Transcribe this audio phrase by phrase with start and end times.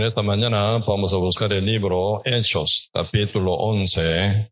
[0.00, 4.50] En esta mañana vamos a buscar el libro Hechos, capítulo 11.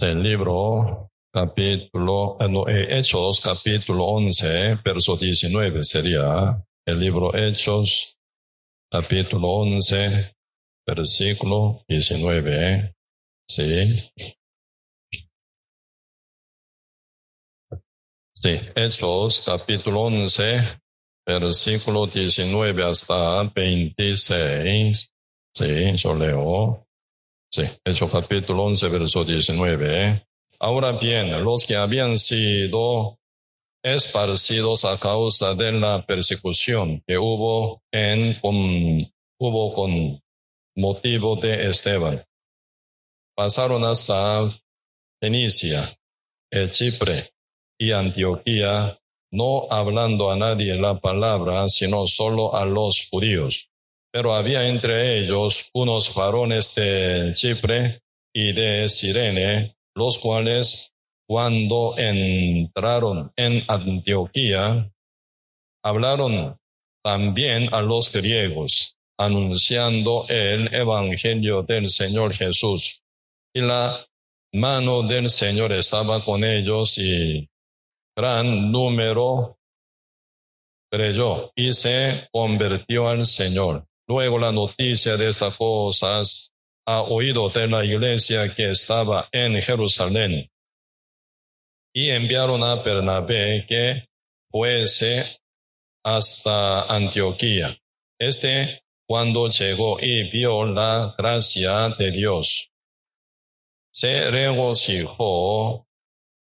[0.00, 8.18] El libro, capítulo, eh, no, eh, Hechos, capítulo 11, verso 19 sería el libro Hechos,
[8.90, 10.34] capítulo 11,
[10.84, 12.92] versículo 19.
[13.48, 14.10] Sí.
[18.34, 20.80] Sí, Hechos, capítulo 11,
[21.26, 25.12] versículo 19 hasta 26.
[25.54, 26.86] Sí, yo leo.
[27.50, 30.22] Sí, Hechos capítulo 11, verso 19.
[30.60, 33.18] Ahora bien, los que habían sido
[33.82, 38.54] esparcidos a causa de la persecución que hubo en con,
[39.38, 40.20] hubo con
[40.74, 42.20] motivo de Esteban.
[43.36, 44.48] Pasaron hasta
[45.20, 45.82] Fenicia,
[46.70, 47.24] Chipre
[47.78, 48.98] y Antioquía,
[49.32, 53.70] no hablando a nadie la palabra, sino solo a los judíos.
[54.12, 58.00] Pero había entre ellos unos varones de Chipre
[58.34, 60.92] y de Sirene, los cuales
[61.28, 64.90] cuando entraron en Antioquía,
[65.82, 66.56] hablaron
[67.02, 73.02] también a los griegos, anunciando el Evangelio del Señor Jesús.
[73.54, 73.96] Y la
[74.52, 77.48] mano del Señor estaba con ellos y
[78.16, 79.58] gran número
[80.90, 83.86] creyó y se convirtió al Señor.
[84.08, 86.52] Luego la noticia de estas cosas
[86.86, 90.48] ha oído de la iglesia que estaba en Jerusalén
[91.92, 94.06] y enviaron a Bernabé que
[94.50, 95.24] fuese
[96.04, 97.76] hasta Antioquía.
[98.18, 102.70] Este, cuando llegó y vio la gracia de Dios,
[103.92, 105.85] se regocijó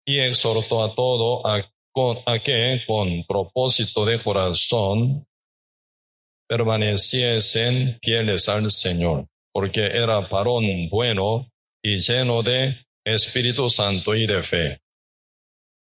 [0.05, 1.57] y exhortó a todo a,
[2.25, 5.25] a que con propósito de corazón
[6.47, 11.49] permaneciesen fieles al Señor, porque era varón bueno
[11.83, 14.81] y lleno de Espíritu Santo y de fe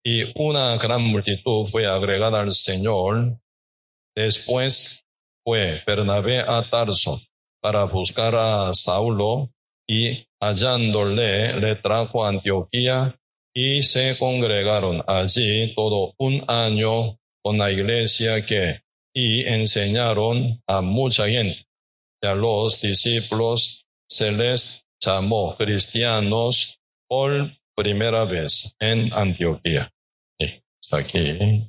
[0.09, 3.37] y una gran multitud fue agregada al Señor.
[4.15, 5.05] Después
[5.43, 7.19] fue Bernabé a Tarso
[7.61, 9.49] para buscar a Saulo
[9.85, 13.19] y hallándole le trajo a Antioquía
[13.59, 18.83] y se congregaron allí todo un año con la iglesia que
[19.15, 21.65] y enseñaron a mucha gente.
[22.21, 29.89] Y a los discípulos se les llamó cristianos por primera vez en Antioquía.
[30.37, 31.67] Está aquí.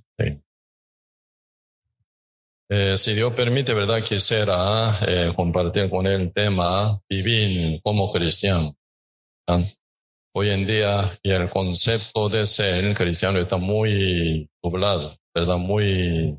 [2.71, 4.04] Eh, si Dios permite, ¿verdad?
[4.04, 8.77] Quisiera eh, compartir con él el tema vivir como cristiano.
[10.41, 15.59] Hoy en día y el concepto de ser cristiano está muy doblado, ¿verdad?
[15.59, 16.38] Muy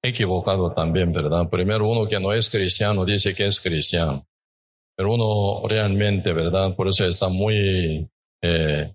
[0.00, 1.48] equivocado también, ¿verdad?
[1.50, 4.24] Primero uno que no es cristiano dice que es cristiano,
[4.96, 6.76] pero uno realmente, ¿verdad?
[6.76, 8.08] Por eso está muy
[8.44, 8.86] eh,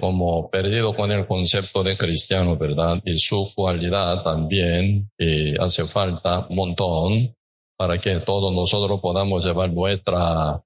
[0.00, 3.02] como perdido con el concepto de cristiano, ¿verdad?
[3.04, 7.36] Y su cualidad también y hace falta un montón
[7.76, 10.62] para que todos nosotros podamos llevar nuestra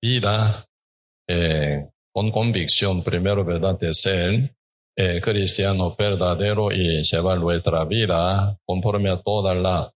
[0.00, 0.64] vida
[1.28, 1.80] eh,
[2.12, 3.78] con convicción, primero, ¿verdad?
[3.78, 4.50] De ser
[4.96, 9.92] eh, cristiano verdadero y llevar nuestra vida conforme a toda la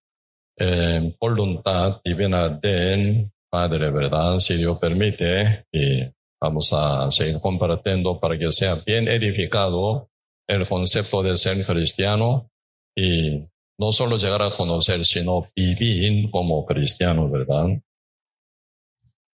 [0.59, 4.39] eh, voluntad divina del Padre, ¿verdad?
[4.39, 5.67] Si Dios permite.
[5.73, 6.05] Y
[6.45, 10.11] Vamos a seguir compartiendo para que sea bien edificado
[10.47, 12.51] el concepto de ser cristiano
[12.95, 13.41] y
[13.79, 17.69] no solo llegar a conocer, sino vivir como cristiano, ¿verdad?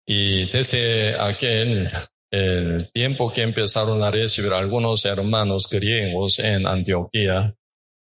[0.08, 1.88] Y desde aquel
[2.32, 7.56] el tiempo que empezaron a recibir algunos hermanos griegos en Antioquía,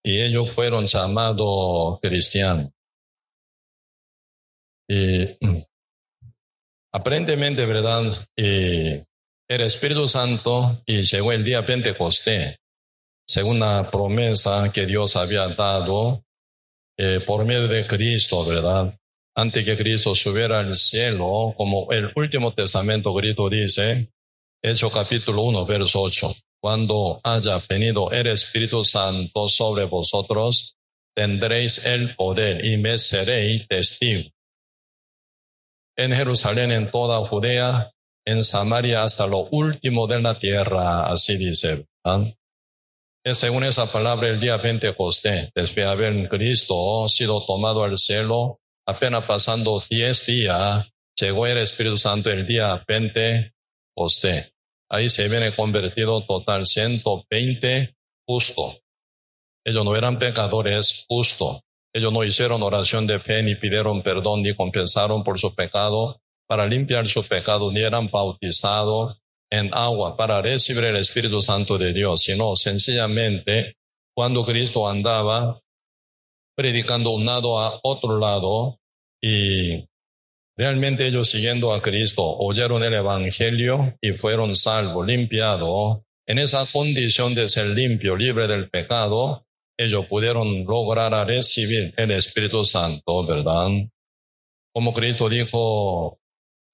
[0.03, 2.69] y ellos fueron llamados cristianos.
[4.87, 5.25] Y
[6.93, 8.27] Aparentemente, ¿verdad?
[8.35, 9.05] Eh,
[9.49, 12.57] el Espíritu Santo y llegó el día Pentecostés,
[13.25, 16.25] según la promesa que Dios había dado
[16.97, 18.97] eh, por medio de Cristo, ¿verdad?
[19.35, 24.11] Antes que Cristo subiera al cielo, como el último testamento Cristo dice,
[24.63, 30.75] Hecho capítulo 1, verso 8, cuando haya venido el Espíritu Santo sobre vosotros,
[31.15, 34.29] tendréis el poder y me seréis testigo
[35.95, 37.91] en Jerusalén, en toda Judea,
[38.25, 41.85] en Samaria, hasta lo último de la tierra, así dice.
[43.23, 49.81] Según esa palabra el día después de haber Cristo sido tomado al cielo, apenas pasando
[49.89, 54.53] diez días, llegó el Espíritu Santo el día Pentecostés.
[54.89, 57.95] Ahí se viene convertido total 120
[58.27, 58.73] justo.
[59.63, 61.61] Ellos no eran pecadores justo.
[61.93, 66.65] Ellos no hicieron oración de fe, ni pidieron perdón, ni confesaron por su pecado para
[66.65, 72.23] limpiar su pecado, ni eran bautizados en agua para recibir el Espíritu Santo de Dios,
[72.23, 73.75] sino sencillamente
[74.13, 75.60] cuando Cristo andaba
[76.61, 78.79] predicando un lado a otro lado
[79.19, 79.83] y
[80.55, 86.01] realmente ellos siguiendo a Cristo oyeron el Evangelio y fueron salvos, limpiados.
[86.27, 92.63] En esa condición de ser limpio, libre del pecado, ellos pudieron lograr recibir el Espíritu
[92.63, 93.69] Santo, ¿verdad?
[94.71, 96.19] Como Cristo dijo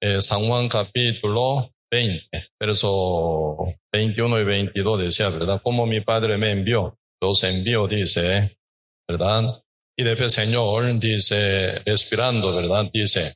[0.01, 3.55] en San Juan capítulo 20, verso
[3.93, 5.61] 21 y 22 decía, ¿verdad?
[5.63, 8.51] Como mi Padre me envió, los envío, dice,
[9.07, 9.63] ¿verdad?
[9.97, 12.85] Y después Señor dice, respirando, ¿verdad?
[12.93, 13.33] Dice,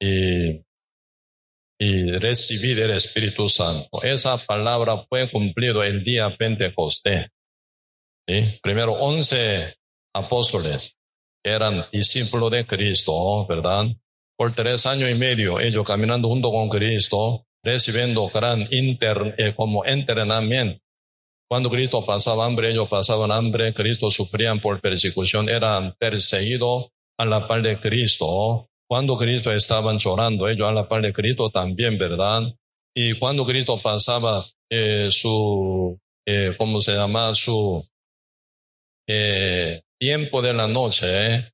[0.00, 0.62] y,
[1.80, 4.02] y recibir el Espíritu Santo.
[4.02, 7.26] Esa palabra fue cumplido el día Pentecostés.
[8.62, 9.74] Primero, once
[10.14, 10.98] apóstoles
[11.44, 13.86] eran discípulos de Cristo, ¿verdad?
[14.36, 19.84] Por tres años y medio, ellos caminando junto con Cristo, recibiendo gran inter, eh, como
[19.84, 20.80] entrenamiento.
[21.48, 27.46] Cuando Cristo pasaba hambre, ellos pasaban hambre, Cristo sufrían por persecución, eran perseguidos a la
[27.46, 28.68] par de Cristo.
[28.86, 32.42] Cuando Cristo estaban llorando, ellos a la par de Cristo también, ¿verdad?
[32.94, 35.96] Y cuando Cristo pasaba eh, su,
[36.26, 37.32] eh, ¿cómo se llama?
[37.32, 37.82] Su
[39.08, 41.50] eh, tiempo de la noche,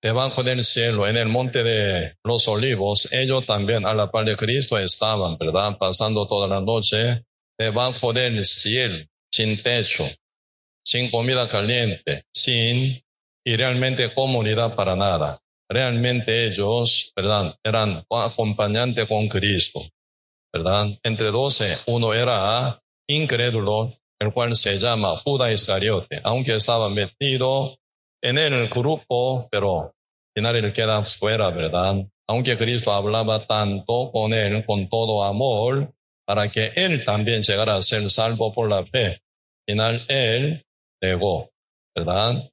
[0.00, 4.36] debajo del cielo, en el monte de los olivos, ellos también a la par de
[4.36, 5.76] Cristo estaban, ¿verdad?
[5.76, 7.24] Pasando toda la noche
[7.58, 8.94] debajo del cielo,
[9.34, 10.04] sin techo,
[10.86, 13.00] sin comida caliente, sin
[13.44, 15.38] y realmente comunidad para nada.
[15.68, 17.52] Realmente ellos, ¿verdad?
[17.64, 19.82] Eran acompañantes con Cristo,
[20.52, 20.86] ¿verdad?
[21.02, 27.76] Entre doce, uno era incrédulo, el cual se llama Judas Iscariote, aunque estaba metido
[28.22, 29.92] en el grupo, pero al
[30.36, 32.06] final él queda fuera, ¿verdad?
[32.28, 35.92] Aunque Cristo hablaba tanto con él, con todo amor,
[36.24, 39.23] para que él también llegara a ser salvo por la fe.
[39.66, 40.62] Al final él
[41.02, 41.50] negó,
[41.96, 42.50] ¿verdad?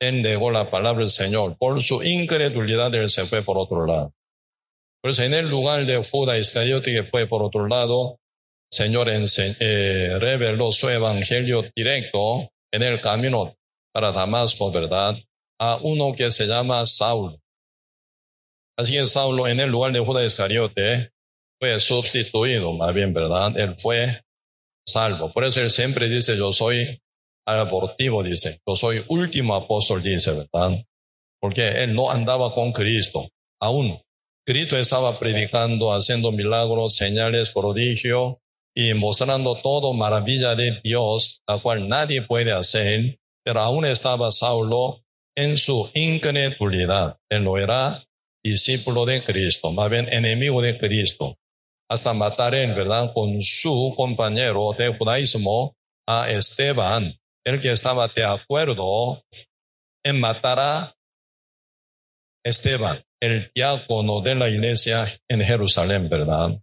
[0.00, 1.56] Él negó la palabra del Señor.
[1.58, 4.12] Por su incredulidad él se fue por otro lado.
[5.02, 8.20] Pues en el lugar de Judas Iscariote que fue por otro lado,
[8.72, 13.52] Señor eh, reveló su evangelio directo en el camino
[13.92, 15.16] para Damasco, ¿verdad?
[15.60, 17.38] A uno que se llama Saulo.
[18.78, 21.10] Así que Saulo en el lugar de Judas Iscariote
[21.60, 23.56] fue sustituido, más bien, ¿verdad?
[23.56, 24.20] Él fue
[24.86, 25.30] salvo.
[25.30, 27.00] Por eso él siempre dice, yo soy
[27.46, 30.78] abortivo, dice, yo soy último apóstol, dice, ¿verdad?
[31.40, 33.28] Porque él no andaba con Cristo,
[33.60, 34.00] aún.
[34.46, 38.40] Cristo estaba predicando, haciendo milagros, señales, prodigio,
[38.74, 45.04] y mostrando todo maravilla de Dios, la cual nadie puede hacer, pero aún estaba Saulo
[45.36, 47.18] en su incredulidad.
[47.30, 48.02] Él no era
[48.42, 51.36] discípulo de Cristo, más bien enemigo de Cristo,
[51.88, 55.76] hasta matar en verdad con su compañero de judaísmo
[56.06, 57.12] a Esteban,
[57.44, 59.22] el que estaba de acuerdo
[60.04, 60.92] en matar a
[62.44, 66.58] Esteban, el diácono de la iglesia en Jerusalén, ¿verdad?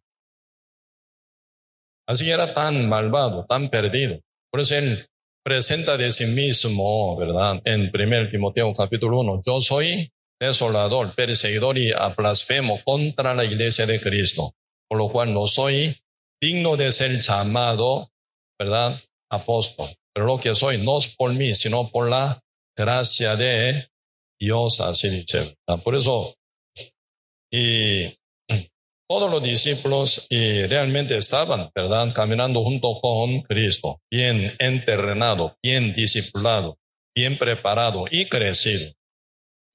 [2.08, 4.20] Así era tan malvado, tan perdido.
[4.52, 5.06] Por eso él
[5.44, 7.62] presenta de sí mismo, ¿verdad?
[7.66, 14.00] En 1 Timoteo capítulo 1, yo soy desolador, perseguidor y blasfemo contra la iglesia de
[14.00, 14.54] Cristo,
[14.90, 15.96] por lo cual no soy
[16.42, 18.10] digno de ser llamado,
[18.60, 19.00] ¿verdad?
[19.32, 19.88] Apóstol.
[20.14, 22.40] Pero lo que soy no es por mí, sino por la
[22.76, 23.88] gracia de
[24.40, 25.56] Dios, así dice.
[25.84, 26.34] Por eso,
[27.52, 28.08] y
[29.10, 32.14] todos los discípulos y realmente estaban, ¿verdad?
[32.14, 36.78] Caminando junto con Cristo, bien entrenado, bien discipulado,
[37.16, 38.92] bien preparado y crecido.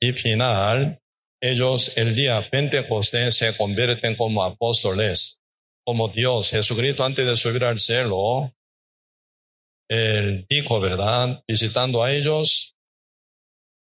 [0.00, 1.00] Y final,
[1.44, 5.40] ellos el día Pentecostés se convierten como apóstoles,
[5.86, 6.48] como Dios.
[6.48, 8.50] Jesucristo antes de subir al cielo,
[9.90, 11.42] él dijo, ¿verdad?
[11.46, 12.74] Visitando a ellos,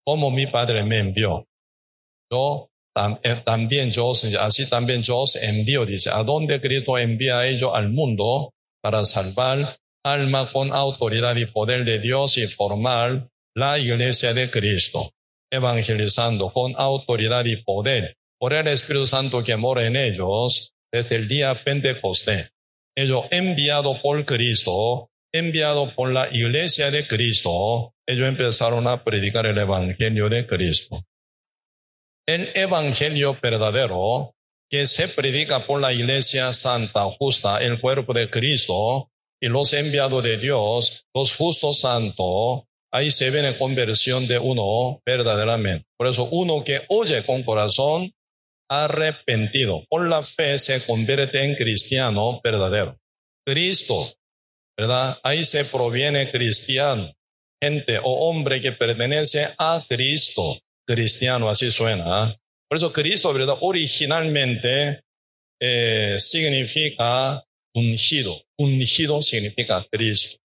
[0.07, 1.47] como mi Padre me envió.
[2.33, 2.71] Yo
[3.23, 7.73] eh, también yo, así también yo os envío, dice, a dónde Cristo envía a ellos
[7.75, 14.33] al mundo para salvar alma con autoridad y poder de Dios y formar la iglesia
[14.33, 15.11] de Cristo,
[15.51, 21.29] evangelizando con autoridad y poder por el Espíritu Santo que mora en ellos desde el
[21.29, 22.53] día Pentecostés.
[22.97, 29.59] Ellos enviado por Cristo, enviado por la iglesia de Cristo, ellos empezaron a predicar el
[29.59, 31.05] evangelio de Cristo
[32.35, 34.31] el evangelio verdadero
[34.71, 40.23] que se predica por la iglesia santa, justa, el cuerpo de Cristo y los enviados
[40.23, 45.87] de Dios, los justos santos, ahí se viene conversión de uno verdaderamente.
[45.97, 48.11] Por eso uno que oye con corazón
[48.69, 52.97] arrepentido, con la fe se convierte en cristiano verdadero.
[53.45, 54.07] Cristo,
[54.79, 55.19] ¿verdad?
[55.25, 57.13] Ahí se proviene cristiano,
[57.61, 62.05] gente o hombre que pertenece a Cristo, cristiano, así suena.
[62.07, 62.35] ¿ah?
[62.69, 63.57] Por eso Cristo, ¿verdad?
[63.61, 65.03] Originalmente
[65.61, 67.45] eh, significa
[67.75, 68.41] ungido.
[68.57, 70.37] Ungido significa Cristo.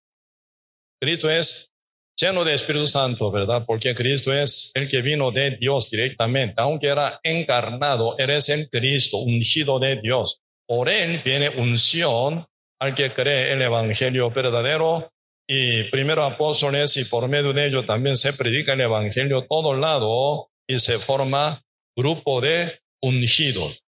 [1.00, 1.68] Cristo es
[2.16, 3.64] lleno de Espíritu Santo, ¿verdad?
[3.66, 6.54] Porque Cristo es el que vino de Dios directamente.
[6.56, 10.40] Aunque era encarnado, eres el Cristo, ungido de Dios.
[10.66, 12.44] Por él viene unción
[12.80, 15.12] al que cree el Evangelio verdadero.
[15.48, 20.50] Y primero apóstoles y por medio de ello también se predica el Evangelio todo lado
[20.66, 21.62] y se forma
[21.96, 23.84] grupo de ungidos.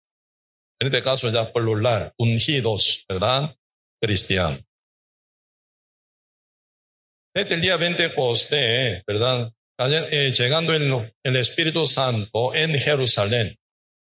[0.78, 3.56] En este caso ya plural, ungidos, ¿verdad?
[4.02, 4.65] Cristianos.
[7.36, 9.52] Desde el día 20 Pentecostés, ¿verdad?
[10.10, 13.54] Eh, llegando el, Espíritu Santo en Jerusalén.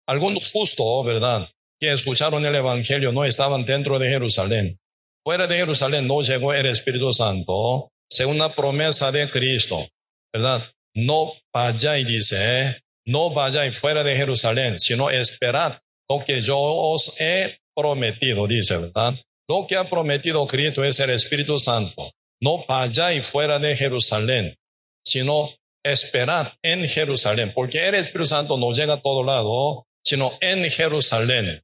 [0.07, 1.49] Algunos justos, ¿verdad?
[1.79, 4.77] Que escucharon el Evangelio no estaban dentro de Jerusalén.
[5.25, 9.87] Fuera de Jerusalén no llegó el Espíritu Santo, según la promesa de Cristo,
[10.31, 10.61] ¿verdad?
[10.93, 17.57] No vayáis, dice, no vayáis fuera de Jerusalén, sino esperad lo que yo os he
[17.75, 19.15] prometido, dice, ¿verdad?
[19.49, 22.11] Lo que ha prometido Cristo es el Espíritu Santo.
[22.43, 24.57] No vayáis fuera de Jerusalén,
[25.05, 25.49] sino
[25.81, 31.63] esperad en Jerusalén, porque el Espíritu Santo no llega a todo lado, sino en Jerusalén,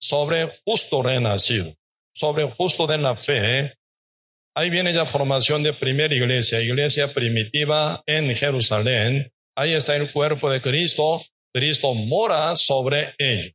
[0.00, 1.74] sobre justo renacido,
[2.14, 3.74] sobre justo de la fe.
[4.54, 9.32] Ahí viene ya formación de primera iglesia, iglesia primitiva en Jerusalén.
[9.56, 11.20] Ahí está el cuerpo de Cristo.
[11.52, 13.50] Cristo mora sobre ellos.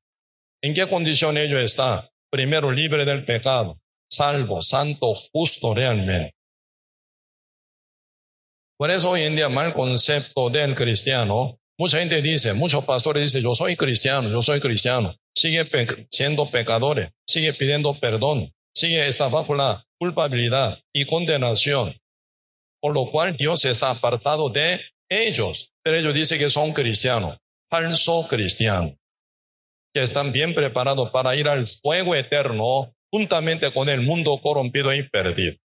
[0.62, 2.10] ¿En qué condición ellos está?
[2.30, 6.36] Primero libre del pecado salvo, santo, justo realmente.
[8.78, 11.60] Por eso hoy en día mal concepto del cristiano.
[11.78, 15.16] Mucha gente dice, muchos pastores dicen, yo soy cristiano, yo soy cristiano.
[15.36, 15.66] Sigue
[16.10, 21.94] siendo pecadores, sigue pidiendo perdón, sigue está bajo la culpabilidad y condenación.
[22.82, 25.74] Por lo cual Dios está apartado de ellos.
[25.84, 27.38] Pero ellos dicen que son cristianos,
[27.70, 28.96] falso cristiano,
[29.94, 35.08] que están bien preparados para ir al fuego eterno juntamente con el mundo corrompido y
[35.10, 35.58] perdido.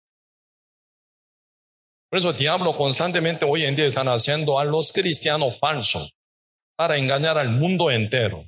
[2.09, 6.13] Por eso diablo constantemente hoy en día están haciendo a los cristianos falsos
[6.75, 8.45] para engañar al mundo entero.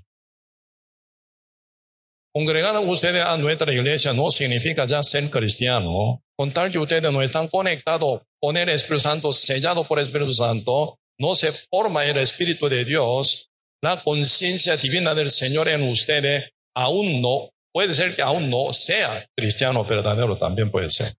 [2.33, 6.21] Congregar a ustedes a nuestra iglesia no significa ya ser cristiano.
[6.37, 10.33] Con tal que ustedes no están conectados con el Espíritu Santo, sellado por el Espíritu
[10.33, 13.49] Santo, no se forma el Espíritu de Dios,
[13.81, 19.29] la conciencia divina del Señor en ustedes aún no Puede ser que aún no sea
[19.35, 21.13] cristiano verdadero, también puede ser.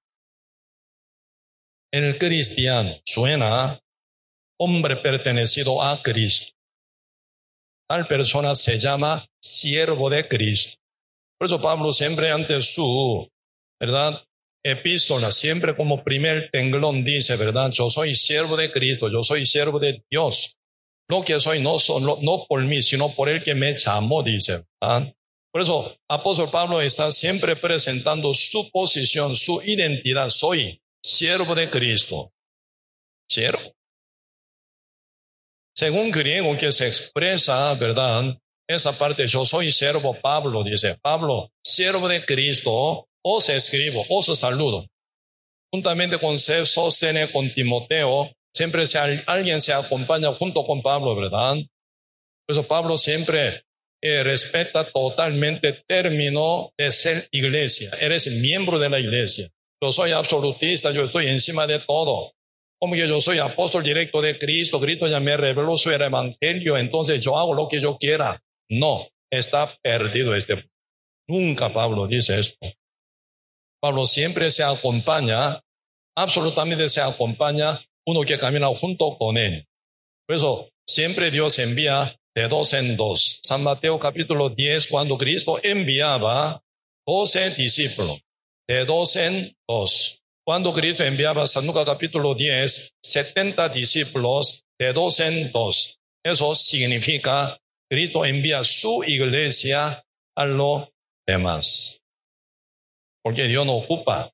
[1.93, 3.79] El cristiano suena
[4.59, 6.55] hombre pertenecido a Cristo.
[7.87, 10.79] Tal persona se llama siervo de Cristo.
[11.39, 13.31] Por eso Pablo siempre ante su,
[13.79, 14.19] ¿verdad?
[14.65, 17.71] Epístola, siempre como primer tenglón dice, ¿verdad?
[17.71, 20.57] Yo soy siervo de Cristo, yo soy siervo de Dios.
[21.11, 24.65] Lo que soy no, solo, no por mí, sino por el que me llamó, dice.
[24.81, 25.13] ¿verdad?
[25.57, 30.29] Por eso, apóstol Pablo está siempre presentando su posición, su identidad.
[30.29, 32.31] Soy siervo de Cristo.
[33.27, 33.73] Siervo.
[35.75, 38.37] Según griego que se expresa, ¿verdad?
[38.69, 44.87] Esa parte, yo soy siervo Pablo, dice Pablo, siervo de Cristo, os escribo, os saludo.
[45.73, 51.55] Juntamente con se sostiene con Timoteo, siempre se, alguien se acompaña junto con Pablo, ¿verdad?
[52.47, 53.63] Por eso Pablo siempre
[54.23, 57.91] respeta totalmente el término de ser iglesia.
[58.01, 59.49] Eres miembro de la iglesia.
[59.83, 62.33] Yo soy absolutista, yo estoy encima de todo.
[62.81, 67.23] Como que yo soy apóstol directo de Cristo, Cristo ya me reveló su evangelio, entonces
[67.23, 68.43] yo hago lo que yo quiera.
[68.71, 70.69] No, está perdido este.
[71.29, 72.59] Nunca Pablo dice esto.
[73.81, 75.61] Pablo siempre se acompaña,
[76.17, 79.67] absolutamente se acompaña uno que camina junto con él.
[80.27, 83.41] Por eso siempre Dios envía de dos en dos.
[83.43, 86.63] San Mateo capítulo 10, cuando Cristo enviaba
[87.07, 88.21] doce discípulos,
[88.69, 90.23] de dos en dos.
[90.45, 95.99] Cuando Cristo enviaba San Lucas capítulo 10, 70 discípulos, de dos en dos.
[96.23, 97.59] Eso significa
[97.91, 100.05] Cristo envía su iglesia
[100.37, 100.89] a los
[101.27, 102.03] demás.
[103.25, 104.31] Porque Dios no ocupa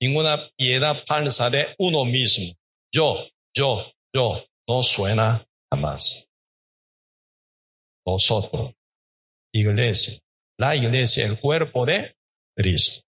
[0.00, 2.54] ninguna piedad falsa de uno mismo.
[2.92, 6.26] Yo, yo, yo, no suena jamás
[8.12, 8.72] nosotros,
[9.52, 10.18] iglesia,
[10.58, 12.14] la iglesia, el cuerpo de
[12.56, 13.02] Cristo.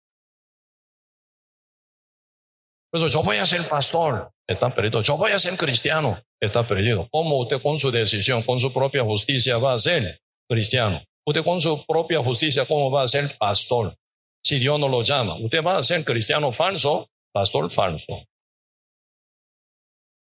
[2.91, 5.01] Pues yo voy a ser pastor, está perdido.
[5.01, 7.07] Yo voy a ser cristiano, está perdido.
[7.09, 11.01] ¿Cómo usted con su decisión, con su propia justicia va a ser cristiano?
[11.25, 13.95] Usted con su propia justicia, ¿cómo va a ser pastor?
[14.43, 18.25] Si Dios no lo llama, usted va a ser cristiano falso, pastor falso.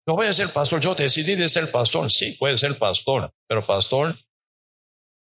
[0.06, 3.62] Yo voy a ser pastor, yo decidí de ser pastor, sí, puede ser pastor, pero
[3.62, 4.14] pastor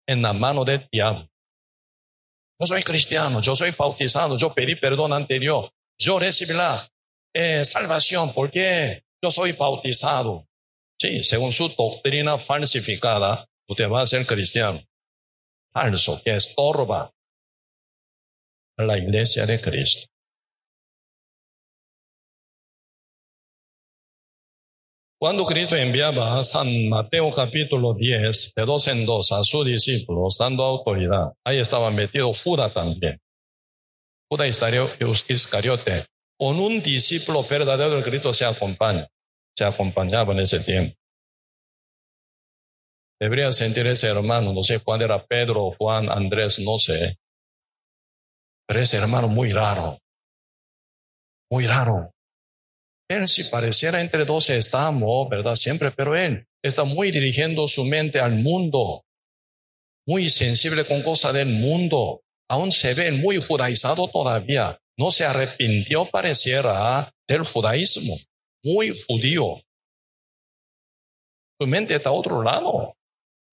[0.08, 1.28] en la mano del diablo.
[2.58, 6.84] Yo soy cristiano, yo soy bautizado, yo pedí perdón ante Dios, yo recibí la
[7.32, 10.48] eh, salvación porque yo soy bautizado.
[11.00, 14.82] Sí, según su doctrina falsificada, usted va a ser cristiano.
[15.72, 17.10] Falso, que estorba
[18.76, 20.08] la iglesia de Cristo.
[25.20, 30.38] Cuando Cristo enviaba a San Mateo capítulo 10, de dos en dos, a sus discípulos,
[30.38, 33.18] dando autoridad, ahí estaba metido Judas también.
[34.30, 34.46] Judas
[35.28, 36.04] Iscariote,
[36.38, 39.08] con un discípulo verdadero de Cristo se acompaña,
[39.56, 40.94] se acompañaba en ese tiempo.
[43.20, 47.18] Debería sentir ese hermano, no sé cuál era Pedro, Juan, Andrés, no sé.
[48.68, 49.98] Pero ese hermano muy raro,
[51.50, 52.12] muy raro.
[53.08, 55.56] Él si pareciera entre dos estamos, ¿verdad?
[55.56, 59.02] Siempre, pero él está muy dirigiendo su mente al mundo,
[60.06, 62.22] muy sensible con cosas del mundo.
[62.50, 64.78] Aún se ve muy judaizado todavía.
[64.98, 68.14] No se arrepintió, pareciera, del judaísmo.
[68.62, 69.56] Muy judío.
[71.60, 72.92] Su mente está a otro lado.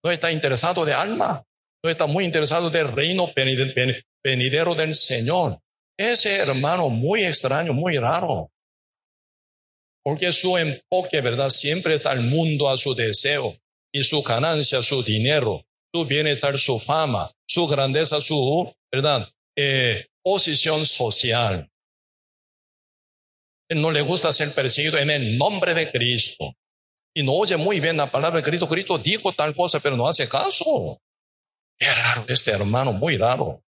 [0.03, 1.43] No está interesado de alma.
[1.83, 3.31] No está muy interesado del reino
[4.23, 5.59] venidero del Señor.
[5.97, 8.49] Ese hermano muy extraño, muy raro
[10.05, 11.49] porque su enfoque, ¿verdad?
[11.49, 13.57] Siempre está el mundo a su deseo
[13.91, 19.27] y su ganancia, su dinero, su bienestar, su fama, su grandeza, su, ¿verdad?
[19.57, 21.71] Eh, posición social.
[23.71, 26.53] No le gusta ser perseguido en el nombre de Cristo.
[27.15, 28.67] Y no oye muy bien la palabra de Cristo.
[28.67, 30.99] Cristo dijo tal cosa, pero no hace caso.
[31.79, 33.63] Qué raro este hermano, muy raro.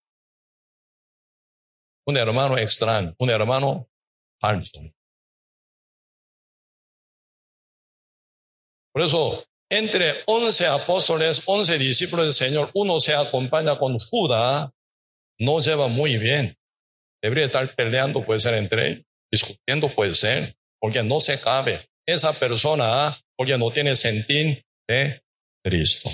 [2.06, 3.90] Un hermano extraño, un hermano
[4.40, 4.82] alto.
[8.98, 14.72] Por eso, entre once apóstoles, once discípulos del Señor, uno se acompaña con Judas,
[15.38, 16.58] no lleva muy bien.
[17.22, 21.80] Debería estar peleando, puede ser entre ellos, discutiendo, puede ser, porque no se cabe.
[22.08, 25.22] Esa persona, porque no tiene sentido de
[25.64, 26.10] Cristo.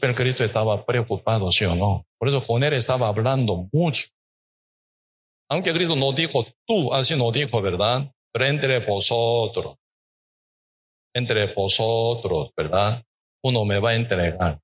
[0.00, 2.04] Pero Cristo estaba preocupado, sí o no.
[2.18, 4.06] Por eso con él estaba hablando mucho.
[5.48, 8.10] Aunque Cristo no dijo tú, así no dijo, ¿verdad?
[8.32, 9.76] Pero entre vosotros
[11.14, 13.02] entre vosotros, ¿verdad?
[13.44, 14.60] Uno me va a entregar.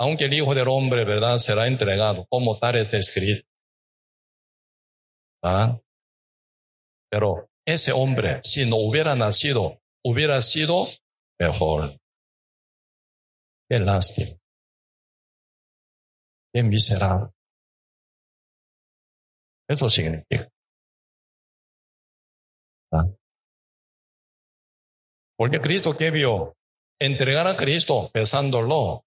[0.00, 1.38] Aunque el Hijo del Hombre, ¿verdad?
[1.38, 3.46] Será entregado, como tal está escrito.
[5.42, 5.78] ¿Ah?
[7.10, 10.86] Pero ese hombre, si no hubiera nacido, hubiera sido
[11.38, 11.90] mejor.
[13.68, 14.30] Qué lástima.
[16.52, 17.30] Qué miserable.
[19.68, 20.48] Eso significa.
[22.90, 23.04] ¿Ah?
[25.38, 26.56] Porque Cristo, ¿qué vio?
[27.00, 29.02] Entregar a Cristo pesándolo.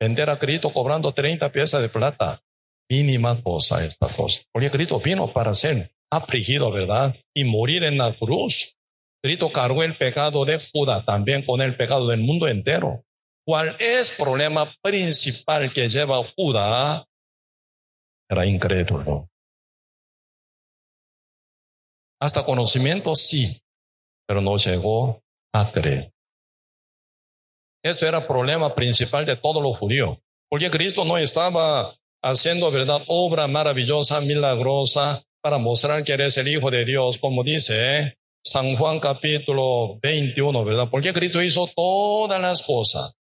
[0.00, 2.40] Vender a Cristo cobrando 30 piezas de plata.
[2.90, 4.42] Mínima cosa esta cosa.
[4.52, 7.14] Porque Cristo vino para ser afligido, ¿verdad?
[7.32, 8.76] Y morir en la cruz.
[9.22, 13.04] Cristo cargó el pecado de Judas, también con el pecado del mundo entero.
[13.46, 17.04] ¿Cuál es el problema principal que lleva a Judas?
[18.28, 19.28] Era incrédulo.
[22.20, 23.60] Hasta conocimiento sí,
[24.26, 25.20] pero no llegó
[25.64, 26.10] creer.
[27.82, 33.02] Esto era el problema principal de todos los judíos, porque Cristo no estaba haciendo, verdad,
[33.06, 38.98] obra maravillosa, milagrosa, para mostrar que eres el Hijo de Dios, como dice San Juan
[38.98, 40.88] capítulo 21, ¿verdad?
[40.90, 43.14] Porque Cristo hizo todas las cosas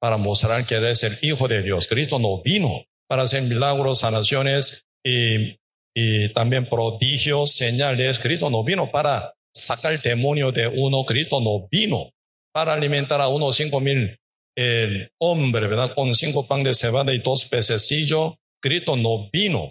[0.00, 1.88] para mostrar que eres el Hijo de Dios.
[1.88, 5.58] Cristo no vino para hacer milagros, sanaciones y,
[5.94, 8.18] y también prodigios, señales.
[8.18, 12.10] Cristo no vino para sacar el demonio de uno, Cristo no vino
[12.52, 14.18] para alimentar a unos cinco mil
[14.56, 15.92] el hombre, ¿verdad?
[15.94, 18.34] Con cinco pan de cebada y dos pececillos.
[18.62, 19.70] Cristo no vino,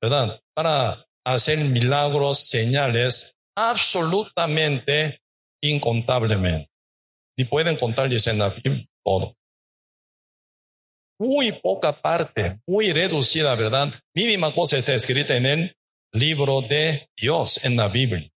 [0.00, 0.40] ¿verdad?
[0.54, 5.20] Para hacer milagros, señales, absolutamente
[5.62, 6.68] incontablemente.
[7.36, 9.34] Y pueden contar, dicen la Biblia, todo.
[11.18, 13.92] Muy poca parte, muy reducida, ¿verdad?
[14.14, 15.76] Mínima cosa está escrita en él
[16.14, 18.30] libro de Dios en la Biblia.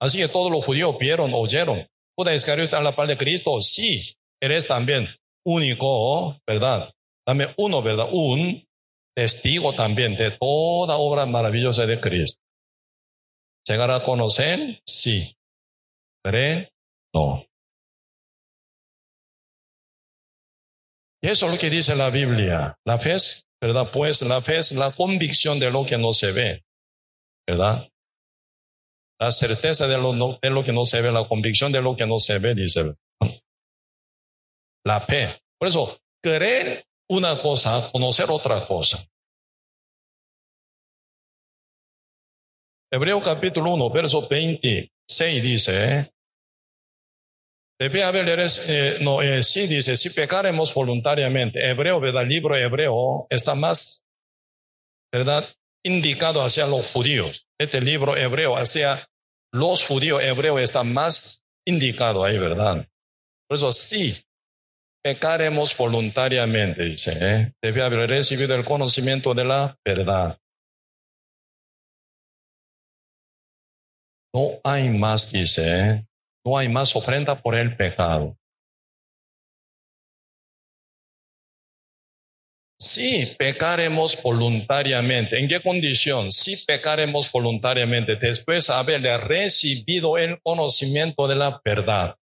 [0.00, 1.86] Así que todos los judíos vieron, oyeron.
[2.18, 5.08] Judas Iscariote está en la par de Cristo, sí, eres también
[5.44, 6.92] único, ¿verdad?
[7.26, 8.08] También uno, ¿verdad?
[8.10, 8.66] Un
[9.14, 12.40] testigo también de toda obra maravillosa de Cristo.
[13.66, 15.36] Llegar a conocer, sí.
[16.24, 16.70] Creer,
[17.14, 17.44] no.
[21.22, 22.76] Y eso es lo que dice la Biblia.
[22.84, 23.88] La fe es, ¿verdad?
[23.92, 26.64] Pues la fe es la convicción de lo que no se ve,
[27.48, 27.82] ¿verdad?
[29.18, 32.38] La certeza de lo, que no se ve, la convicción de lo que no se
[32.38, 32.94] ve, dice.
[34.84, 35.28] La fe.
[35.58, 39.04] Por eso, creer una cosa, conocer otra cosa.
[42.92, 46.12] Hebreo capítulo 1, verso 26 dice,
[47.78, 52.22] debe haber, eh, no, eh, sí dice, si pecaremos voluntariamente, hebreo, ¿verdad?
[52.22, 54.04] El libro hebreo está más,
[55.12, 55.44] ¿verdad?
[55.84, 57.48] Indicado hacia los judíos.
[57.58, 58.98] Este libro hebreo hacia
[59.52, 62.86] los judíos hebreos está más indicado ahí, ¿verdad?
[63.48, 64.14] Por eso sí,
[65.02, 67.52] pecaremos voluntariamente, dice, ¿eh?
[67.62, 70.38] debe haber recibido el conocimiento de la verdad.
[74.34, 76.06] No hay más, dice,
[76.46, 78.38] no hay más ofrenda por el pecado.
[82.78, 86.30] Si pecaremos voluntariamente, ¿en qué condición?
[86.30, 92.16] Si pecaremos voluntariamente después de haber recibido el conocimiento de la verdad.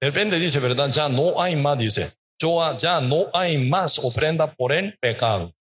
[0.00, 0.90] De dice, ¿verdad?
[0.92, 2.08] Ya no hay más, dice.
[2.40, 5.55] Yo, ya no hay más ofrenda por el pecado.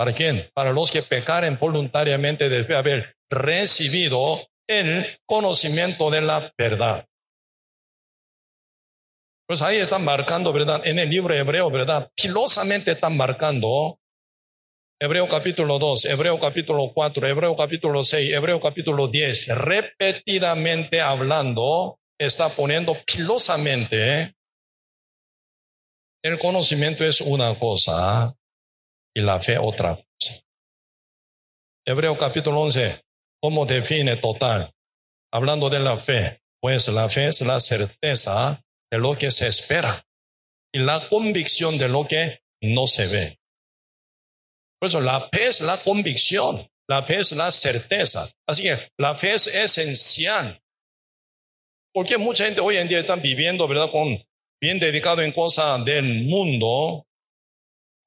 [0.00, 0.42] ¿Para quién?
[0.54, 7.04] Para los que pecaren voluntariamente después de haber recibido el conocimiento de la verdad.
[9.46, 10.86] Pues ahí están marcando, ¿verdad?
[10.86, 12.10] En el libro hebreo, ¿verdad?
[12.14, 13.98] Pilosamente están marcando
[14.98, 22.48] Hebreo capítulo 2, Hebreo capítulo 4, Hebreo capítulo 6, Hebreo capítulo 10, repetidamente hablando, está
[22.48, 24.34] poniendo pilosamente
[26.22, 28.34] el conocimiento es una cosa,
[29.20, 30.40] y la fe otra cosa.
[31.86, 33.02] Hebreo capítulo 11,
[33.42, 34.72] ¿cómo define total?
[35.32, 40.04] Hablando de la fe, pues la fe es la certeza de lo que se espera
[40.72, 43.38] y la convicción de lo que no se ve.
[44.78, 48.30] Por eso la fe es la convicción, la fe es la certeza.
[48.48, 50.60] Así que la fe es esencial.
[51.92, 53.90] Porque mucha gente hoy en día está viviendo, ¿verdad?
[53.90, 54.18] Con
[54.60, 57.06] bien dedicado en cosas del mundo,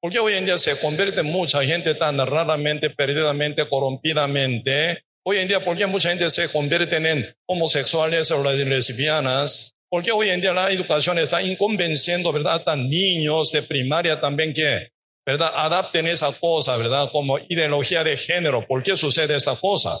[0.04, 5.02] porque hoy en día se convierte mucha gente tan raramente, perdidamente, corrompidamente.
[5.24, 9.72] Hoy en día, ¿por qué mucha gente se convierte en homosexuales o lesbianas?
[9.88, 12.62] Porque hoy en día la educación está inconvenciendo, ¿verdad?
[12.66, 14.90] A niños de primaria también que,
[15.24, 15.50] ¿verdad?
[15.56, 17.08] Adapten esa cosa, ¿verdad?
[17.10, 18.66] Como ideología de género.
[18.66, 19.98] ¿Por qué sucede esta cosa?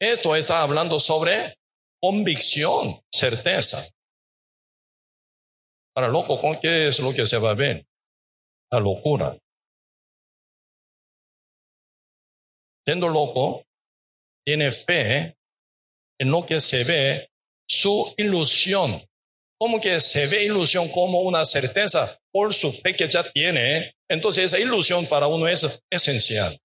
[0.00, 1.54] Esto está hablando sobre
[2.00, 3.80] convicción, certeza.
[5.94, 7.84] Para loco, ¿con qué es lo que se va a ver?
[8.70, 9.36] La locura.
[12.86, 13.64] Siendo loco,
[14.44, 15.36] tiene fe
[16.18, 17.30] en lo que se ve,
[17.68, 19.04] su ilusión.
[19.58, 23.94] Como que se ve ilusión como una certeza por su fe que ya tiene.
[24.08, 26.56] Entonces esa ilusión para uno es esencial.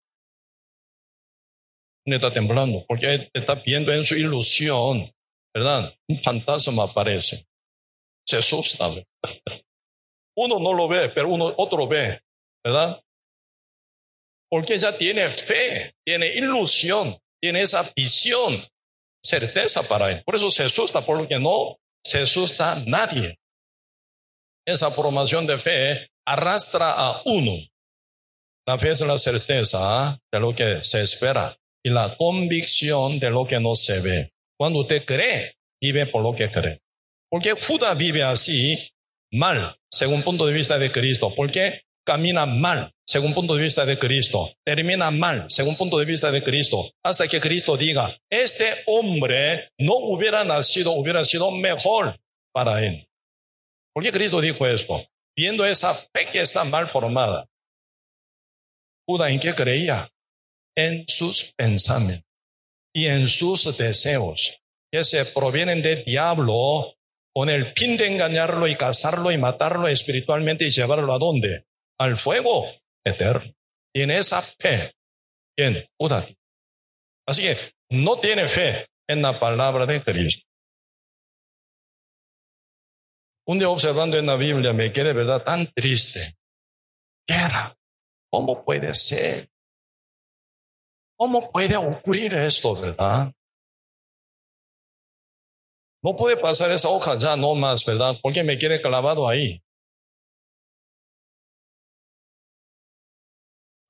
[2.06, 5.10] Uno está temblando porque está viendo en su ilusión,
[5.54, 5.92] ¿verdad?
[6.08, 7.46] Un fantasma aparece
[8.26, 8.90] se asusta.
[10.38, 12.20] Uno no lo ve, pero uno, otro ve,
[12.62, 13.02] ¿verdad?
[14.50, 18.68] Porque ya tiene fe, tiene ilusión, tiene esa visión,
[19.24, 20.24] certeza para él.
[20.26, 23.40] Por eso se asusta, por lo que no se asusta nadie.
[24.68, 27.54] Esa formación de fe arrastra a uno.
[28.68, 33.46] La fe es la certeza de lo que se espera y la convicción de lo
[33.46, 34.34] que no se ve.
[34.58, 36.82] Cuando usted cree, vive por lo que cree.
[37.36, 38.78] Porque Judá vive así
[39.30, 41.36] mal, según punto de vista de Cristo.
[41.36, 44.54] Porque camina mal, según punto de vista de Cristo.
[44.64, 46.94] Termina mal, según punto de vista de Cristo.
[47.04, 52.18] Hasta que Cristo diga, este hombre no hubiera nacido, hubiera sido mejor
[52.54, 53.04] para él.
[53.94, 54.98] ¿Por qué Cristo dijo esto?
[55.36, 57.46] Viendo esa fe que está mal formada.
[59.06, 60.08] Judá en qué creía?
[60.74, 62.24] En sus pensamientos
[62.94, 64.58] y en sus deseos
[64.90, 66.95] que se provienen del diablo
[67.36, 71.68] con el fin de engañarlo y cazarlo y matarlo espiritualmente y llevarlo a dónde?
[72.00, 72.66] Al fuego
[73.04, 73.52] eterno.
[73.94, 74.94] Tiene esa fe.
[75.58, 75.76] ¿Quién?
[77.28, 77.58] Así que
[77.90, 80.48] no tiene fe en la palabra de Cristo.
[83.48, 85.44] Un día observando en la Biblia me quedé, ¿verdad?
[85.44, 86.36] Tan triste.
[87.28, 87.74] ¿Qué era?
[88.32, 89.48] ¿Cómo puede ser?
[91.18, 93.32] ¿Cómo puede ocurrir esto, verdad?
[96.06, 98.14] No puede pasar esa hoja ya, no más, ¿verdad?
[98.22, 99.60] Porque me quiere clavado ahí.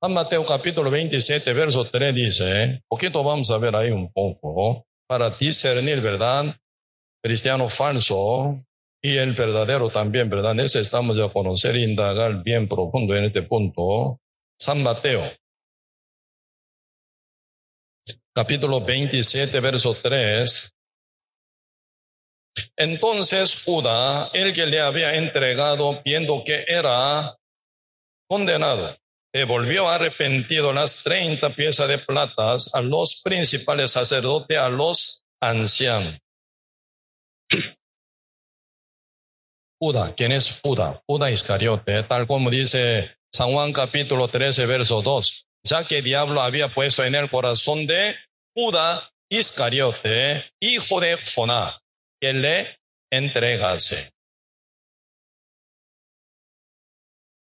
[0.02, 5.28] San Mateo capítulo 27, verso 3 dice, poquito vamos a ver ahí un poco, para
[5.28, 6.56] discernir, ¿verdad?
[7.22, 8.54] Cristiano falso
[9.02, 10.54] y el verdadero también, ¿verdad?
[10.54, 14.22] Necesitamos ya conocer e indagar bien profundo en este punto.
[14.58, 15.22] San Mateo,
[18.34, 20.75] capítulo 27, verso 3.
[22.76, 27.36] Entonces Judá, el que le había entregado, viendo que era
[28.28, 28.94] condenado,
[29.32, 36.18] devolvió arrepentido las treinta piezas de platas a los principales sacerdotes, a los ancianos.
[39.78, 40.98] Judá, ¿quién es Judá?
[41.06, 46.72] Judá Iscariote, tal como dice San Juan capítulo 13, verso 2, ya que diablo había
[46.72, 48.16] puesto en el corazón de
[48.54, 51.76] Judá Iscariote, hijo de Joná,
[52.20, 52.66] que le
[53.10, 54.10] entregase.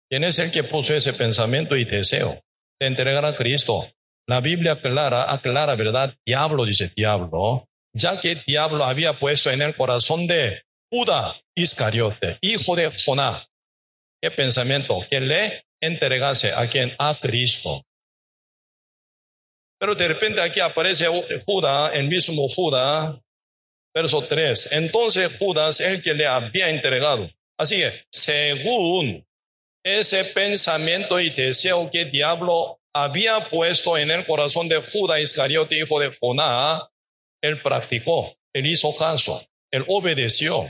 [0.09, 2.43] ¿Quién es el que puso ese pensamiento y deseo
[2.79, 3.89] de entregar a Cristo?
[4.27, 6.15] La Biblia aclara, aclara, ¿verdad?
[6.25, 12.75] Diablo, dice diablo, ya que diablo había puesto en el corazón de Judá Iscariote, hijo
[12.75, 13.47] de Joná,
[14.21, 14.99] ¿qué pensamiento?
[15.09, 16.93] Que le entregase a quien?
[16.99, 17.83] A Cristo.
[19.79, 21.07] Pero de repente aquí aparece
[21.45, 23.19] Judá, el mismo Judá,
[23.93, 24.69] verso 3.
[24.71, 27.29] Entonces Judas, el que le había entregado.
[27.57, 29.25] Así que, según
[29.85, 35.99] ese pensamiento y deseo que diablo había puesto en el corazón de Judas Iscariote, hijo
[35.99, 36.89] de Joná,
[37.41, 40.67] él practicó, él hizo caso, él obedeció.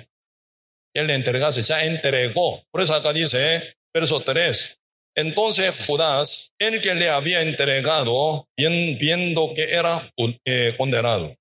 [0.96, 2.64] Él le entregase, ya entregó.
[2.72, 4.80] Por eso acá dice, verso 3.
[5.16, 10.12] Entonces Judas, el que le había entregado, viendo que era
[10.46, 11.36] eh, condenado,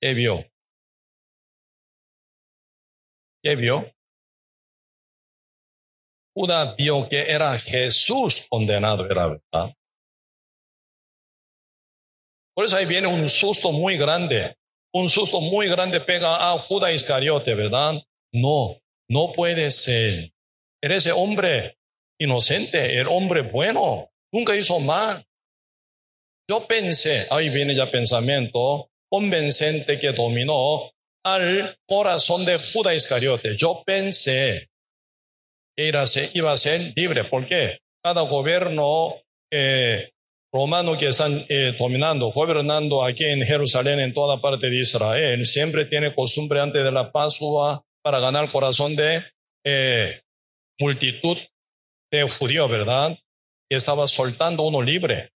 [0.00, 0.49] ¿qué vio?
[3.42, 3.84] ¿Qué vio?
[6.34, 9.74] Judas vio que era Jesús condenado, verdad.
[12.54, 14.56] Por eso ahí viene un susto muy grande.
[14.92, 17.94] Un susto muy grande pega a Judas Iscariote, ¿verdad?
[18.32, 18.76] No,
[19.08, 20.32] no puede ser.
[20.82, 21.78] Eres hombre
[22.18, 25.24] inocente, el hombre bueno, nunca hizo mal.
[26.48, 30.90] Yo pensé, ahí viene ya pensamiento convencente que dominó
[31.24, 33.56] al corazón de Judas Iscariote.
[33.56, 34.70] Yo pensé
[36.34, 37.24] iba a ser libre.
[37.24, 37.78] ¿Por qué?
[38.02, 39.14] Cada gobierno
[39.50, 40.10] eh,
[40.52, 45.86] romano que están eh, dominando, gobernando aquí en Jerusalén, en toda parte de Israel, siempre
[45.86, 49.22] tiene costumbre antes de la Pascua para ganar el corazón de
[49.64, 50.20] eh,
[50.78, 51.38] multitud
[52.10, 53.16] de judíos, ¿verdad?
[53.70, 55.30] Y estaba soltando uno libre.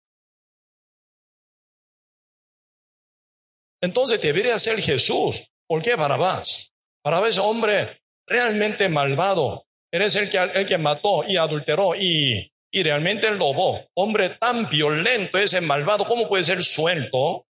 [3.83, 5.47] Entonces debería ser Jesús.
[5.71, 6.73] ¿Por qué Barabás?
[7.01, 12.83] Barabás es hombre realmente malvado, Eres el que, el que mató y adulteró y, y
[12.83, 13.79] realmente lobo.
[13.95, 17.45] Hombre tan violento, ese malvado, ¿cómo puede ser suelto?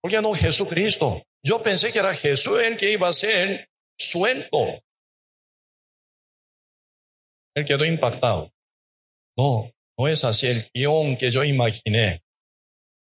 [0.00, 1.22] ¿Por qué no Jesucristo?
[1.44, 4.80] Yo pensé que era Jesús el que iba a ser suelto.
[7.54, 8.50] Él quedó impactado.
[9.36, 12.22] No, no es así el guion que yo imaginé.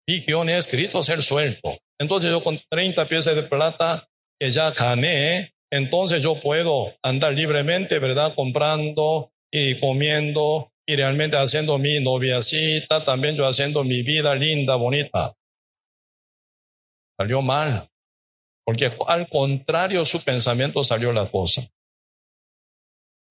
[0.07, 1.77] Mi guion es Cristo ser suelto.
[1.99, 4.07] Entonces yo con 30 piezas de plata
[4.39, 8.35] que ya gané, entonces yo puedo andar libremente, ¿verdad?
[8.35, 15.33] Comprando y comiendo y realmente haciendo mi noviacita, también yo haciendo mi vida linda, bonita.
[17.17, 17.87] Salió mal,
[18.65, 21.61] porque al contrario su pensamiento salió la cosa.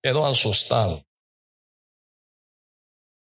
[0.03, 1.03] Quedó asustado.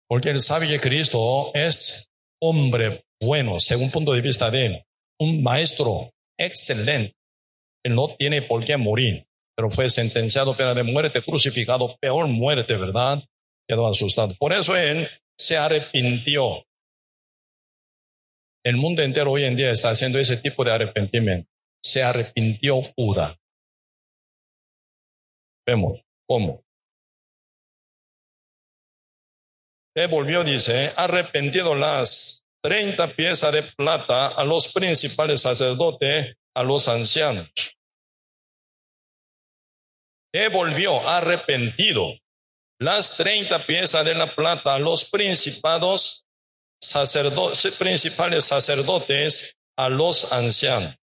[0.08, 2.08] Porque él sabe que Cristo es
[2.40, 4.84] hombre bueno, según punto de vista de él,
[5.18, 7.14] un maestro excelente
[7.84, 12.76] él no tiene por qué morir, pero fue sentenciado pena de muerte, crucificado, peor muerte,
[12.76, 13.22] ¿verdad?
[13.68, 14.34] Quedó asustado.
[14.38, 15.06] Por eso él
[15.38, 16.64] se arrepintió.
[18.64, 21.48] El mundo entero hoy en día está haciendo ese tipo de arrepentimiento.
[21.82, 23.36] Se arrepintió Judá.
[25.66, 26.62] Vemos cómo.
[29.94, 36.88] Se volvió, dice, arrepentido las treinta piezas de plata a los principales sacerdotes, a los
[36.88, 37.52] ancianos
[40.34, 42.12] devolvió arrepentido
[42.80, 46.26] las treinta piezas de la plata a los principados,
[46.82, 50.96] sacerdotes, principales sacerdotes, a los ancianos,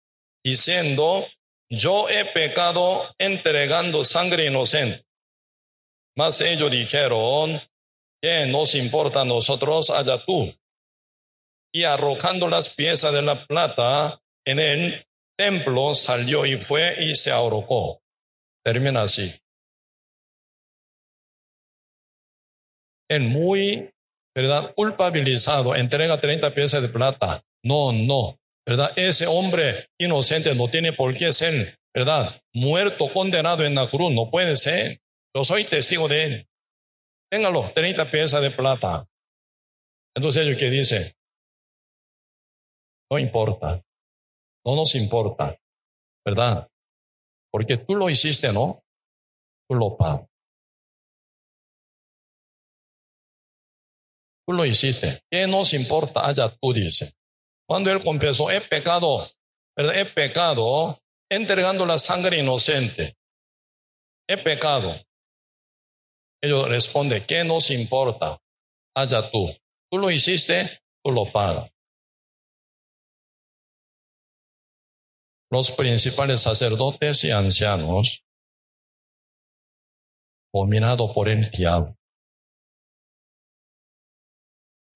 [0.43, 1.27] diciendo,
[1.71, 5.05] yo he pecado entregando sangre inocente.
[6.17, 7.61] Mas ellos dijeron,
[8.23, 10.53] ¿qué nos importa a nosotros allá tú?
[11.73, 17.31] Y arrojando las piezas de la plata en el templo, salió y fue y se
[17.31, 18.01] ahorcó
[18.65, 19.33] termina así.
[23.11, 23.91] él muy,
[24.37, 24.75] ¿verdad?
[24.75, 27.43] Culpabilizado, entrega 30 piezas de plata.
[27.65, 28.93] No, no, ¿verdad?
[28.97, 32.31] Ese hombre inocente no tiene por qué ser, ¿verdad?
[32.53, 35.01] Muerto, condenado en la cruz, no puede ser.
[35.35, 36.49] Yo soy testigo de él.
[37.31, 39.07] Téngalo, 30 piezas de plata.
[40.15, 40.71] Entonces ellos que
[43.11, 43.83] no importa,
[44.65, 45.55] no nos importa,
[46.25, 46.69] ¿verdad?
[47.51, 48.75] Porque tú lo hiciste, ¿no?
[49.69, 50.29] Tú lo pagas.
[54.47, 55.21] Tú lo hiciste.
[55.31, 56.27] ¿Qué nos importa?
[56.27, 57.19] Allá tú dices.
[57.69, 59.27] Cuando él confesó, he pecado,
[59.77, 59.99] ¿verdad?
[59.99, 60.99] He pecado
[61.31, 63.17] entregando la sangre inocente.
[64.27, 64.95] He pecado.
[66.43, 68.39] Ellos responden, ¿qué nos importa?
[68.95, 69.51] Allá tú.
[69.91, 70.69] Tú lo hiciste,
[71.03, 71.71] tú lo pagas.
[75.51, 78.25] Los principales sacerdotes y ancianos,
[80.53, 81.97] dominados por el diablo.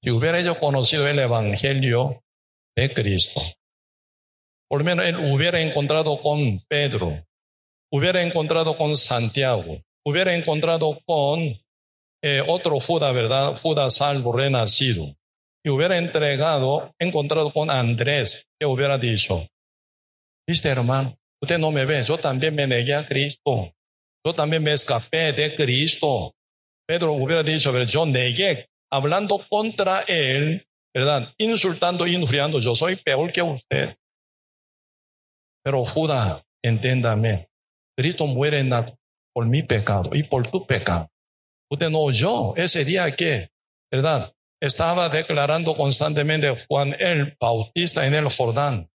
[0.02, 2.22] Si hubiera conocido el Evangelio
[2.76, 3.40] de Cristo,
[4.68, 7.18] por lo menos él hubiera encontrado con Pedro,
[7.92, 11.40] hubiera encontrado con Santiago, hubiera encontrado con
[12.24, 13.56] eh, otro Judas, ¿verdad?
[13.60, 15.14] Judas salvo, renacido.
[15.64, 19.46] Y hubiera entregado, encontrado con Andrés, que hubiera dicho,
[20.52, 23.72] viste hermano, usted no me ve, yo también me negué a Cristo,
[24.22, 26.34] yo también me escapé de Cristo.
[26.86, 30.62] Pedro hubiera dicho, yo negué, hablando contra él,
[30.94, 31.32] ¿verdad?
[31.38, 33.96] Insultando injuriando, yo soy peor que usted.
[35.64, 37.48] Pero Judas, entiéndame,
[37.96, 38.94] Cristo muere en la
[39.32, 41.08] por mi pecado y por tu pecado.
[41.70, 43.48] Usted no oyó ese día que,
[43.90, 44.30] ¿verdad?
[44.60, 48.91] Estaba declarando constantemente Juan el Bautista en el Jordán.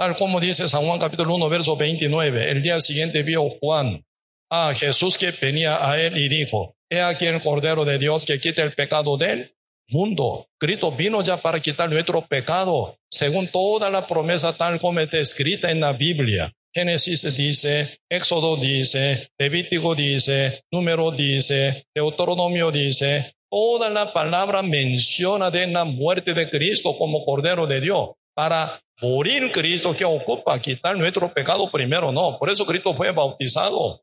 [0.00, 4.02] Tal como dice San Juan capítulo 1, verso 29, el día siguiente vio Juan
[4.50, 8.38] a Jesús que venía a él y dijo, he aquí el Cordero de Dios que
[8.38, 9.50] quita el pecado del
[9.90, 10.46] mundo.
[10.58, 15.70] Cristo vino ya para quitar nuestro pecado, según toda la promesa tal como está escrita
[15.70, 16.50] en la Biblia.
[16.74, 25.66] Génesis dice, Éxodo dice, Levítico dice, Número dice, Deuteronomio dice, toda la palabra menciona de
[25.66, 28.12] la muerte de Cristo como Cordero de Dios.
[28.32, 32.38] Para morir Cristo que ocupa quitar nuestro pecado primero, no.
[32.38, 34.00] Por eso Cristo fue bautizado.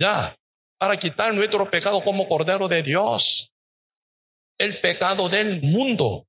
[0.00, 0.36] Ya,
[0.78, 3.50] para quitar nuestro pecado como Cordero de Dios.
[4.58, 6.26] El pecado del mundo.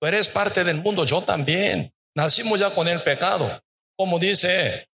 [0.00, 1.92] Tú eres parte del mundo, yo también.
[2.16, 3.60] Nacimos ya con el pecado
[3.96, 4.86] como dice,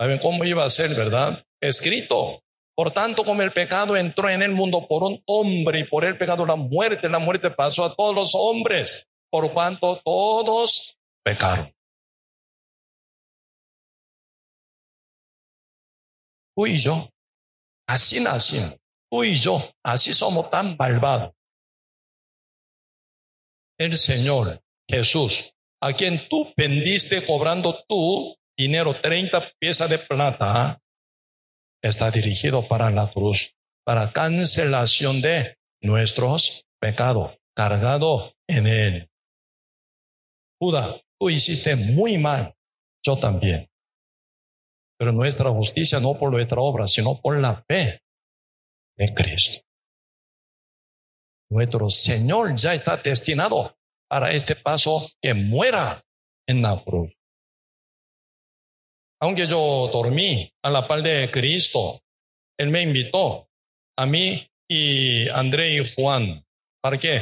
[0.00, 1.44] ¿saben cómo iba a ser, verdad?
[1.60, 2.42] Escrito.
[2.76, 6.18] Por tanto, como el pecado entró en el mundo por un hombre y por el
[6.18, 10.95] pecado la muerte, la muerte pasó a todos los hombres, por cuanto todos
[11.26, 11.72] pecaron.
[16.54, 17.10] Tú y yo,
[17.88, 18.76] así nacimos.
[19.10, 21.34] Tú y yo, así somos tan malvados.
[23.76, 30.80] El Señor Jesús a quien tú vendiste cobrando tu dinero, 30 piezas de plata,
[31.82, 39.10] está dirigido para la cruz, para cancelación de nuestros pecados, cargado en él.
[40.58, 42.54] Judas, tú hiciste muy mal,
[43.04, 43.68] yo también.
[44.98, 48.00] Pero nuestra justicia no por nuestra obra, sino por la fe
[48.96, 49.60] de Cristo.
[51.50, 53.76] Nuestro Señor ya está destinado
[54.08, 56.00] para este paso que muera
[56.46, 57.16] en la cruz.
[59.20, 61.98] Aunque yo dormí a la par de Cristo,
[62.58, 63.48] Él me invitó
[63.96, 66.44] a mí y André y Juan
[66.82, 67.20] para que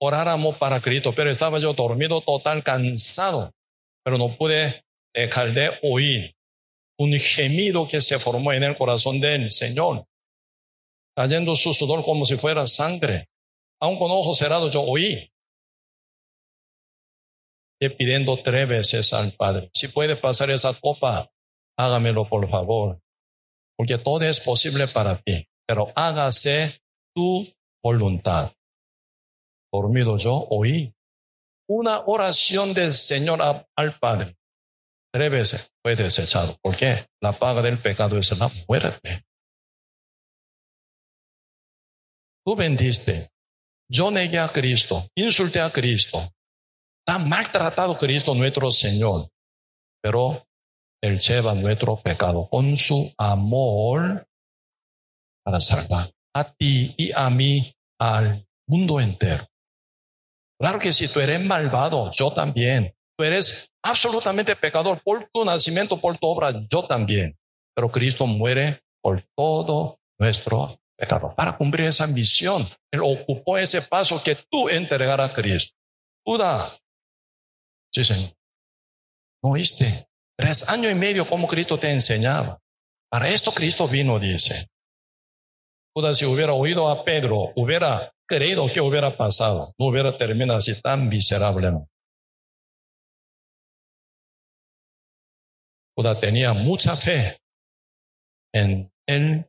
[0.00, 3.52] oráramos para Cristo, pero estaba yo dormido total cansado,
[4.04, 4.82] pero no pude
[5.14, 6.34] dejar de oír
[6.98, 10.06] un gemido que se formó en el corazón del Señor,
[11.16, 13.28] cayendo su sudor como si fuera sangre.
[13.80, 15.30] Aún con ojos cerrados yo oí
[17.80, 21.30] y pidiendo tres veces al Padre, si puede pasar esa copa,
[21.76, 23.00] hágamelo por favor,
[23.76, 26.80] porque todo es posible para ti, pero hágase
[27.14, 27.46] tu
[27.80, 28.50] voluntad.
[29.72, 30.92] Dormido yo oí
[31.68, 34.34] una oración del Señor al Padre.
[35.12, 36.56] Tres veces fue desechado.
[36.62, 37.04] ¿Por qué?
[37.20, 39.20] La paga del pecado es la muerte.
[42.44, 43.28] Tú vendiste.
[43.90, 46.22] Yo negué a Cristo, insulté a Cristo,
[47.08, 49.30] Está maltratado Cristo nuestro Señor,
[50.02, 50.46] pero
[51.02, 54.28] Él lleva nuestro pecado con su amor
[55.42, 56.04] para salvar
[56.34, 59.47] a ti y a mí, al mundo entero.
[60.58, 62.94] Claro que si tú eres malvado, yo también.
[63.16, 67.36] Tú eres absolutamente pecador por tu nacimiento, por tu obra, yo también.
[67.74, 71.32] Pero Cristo muere por todo nuestro pecado.
[71.36, 75.76] Para cumplir esa misión, Él ocupó ese paso que tú entregar a Cristo.
[76.24, 76.68] Duda.
[77.92, 78.30] Sí, Señor.
[79.42, 80.06] ¿No oíste?
[80.36, 82.60] Tres años y medio como Cristo te enseñaba.
[83.10, 84.68] Para esto Cristo vino, dice.
[86.14, 91.08] Si hubiera oído a Pedro, hubiera creído que hubiera pasado, no hubiera terminado así tan
[91.08, 91.72] miserable.
[95.96, 97.36] Judas tenía mucha fe
[98.54, 99.44] en el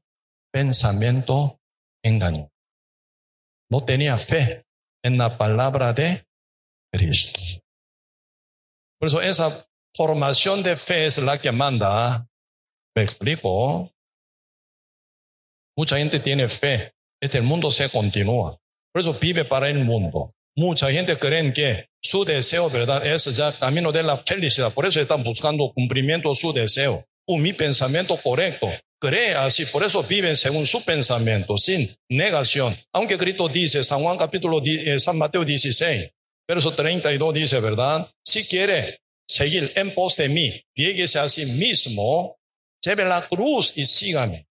[0.51, 1.59] pensamiento
[2.03, 2.47] engaño.
[3.69, 4.65] No tenía fe
[5.03, 6.25] en la palabra de
[6.91, 7.39] Cristo.
[8.99, 9.49] Por eso esa
[9.95, 12.27] formación de fe es la que manda.
[12.95, 13.91] Me explico.
[15.79, 16.91] Mucha gente tiene fe.
[17.21, 18.53] Este mundo se continúa.
[18.91, 20.29] Por eso vive para el mundo.
[20.57, 23.07] Mucha gente cree que su deseo, ¿verdad?
[23.07, 24.73] Es ya camino de la felicidad.
[24.73, 27.05] Por eso están buscando cumplimiento de su deseo.
[27.25, 28.69] Un mi pensamiento correcto.
[28.99, 29.63] Cree así.
[29.67, 32.75] Por eso viven según su pensamiento, sin negación.
[32.91, 36.11] Aunque Cristo dice, San Juan capítulo, eh, San Mateo 16,
[36.45, 38.05] verso 32 dice, ¿verdad?
[38.21, 42.35] Si quiere seguir en pos de mí, lleguese a sí mismo,
[42.83, 44.48] lleve la cruz y sígame.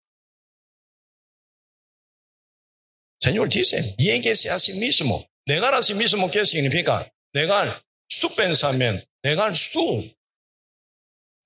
[3.22, 5.24] Señor dice, lléguese a sí mismo.
[5.46, 7.08] Negar a sí mismo, ¿qué significa?
[7.32, 7.72] Negar
[8.08, 10.04] su pensamiento, negar su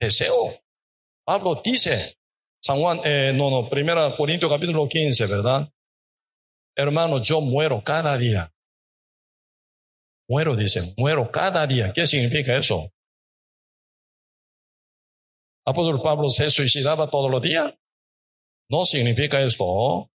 [0.01, 0.53] deseo.
[1.27, 2.17] Pablo dice,
[2.63, 5.71] San Juan, eh, no, no, primera Corintios capítulo 15, ¿verdad?
[6.75, 8.51] Hermano, yo muero cada día.
[10.29, 11.93] Muero, dice, muero cada día.
[11.95, 12.91] ¿Qué significa eso?
[15.67, 17.75] Apóstol Pablo se suicidaba todos los días.
[18.71, 20.11] No significa esto.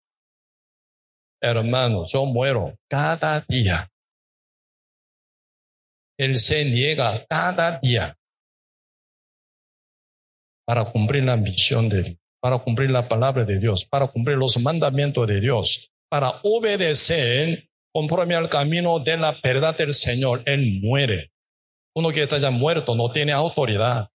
[1.41, 3.89] Hermano, yo muero cada día.
[6.17, 8.15] Él se niega cada día
[10.67, 14.59] para cumplir la misión de Dios, para cumplir la palabra de Dios, para cumplir los
[14.59, 20.43] mandamientos de Dios, para obedecer conforme al camino de la verdad del Señor.
[20.45, 21.31] Él muere.
[21.95, 24.07] Uno que está ya muerto no tiene autoridad.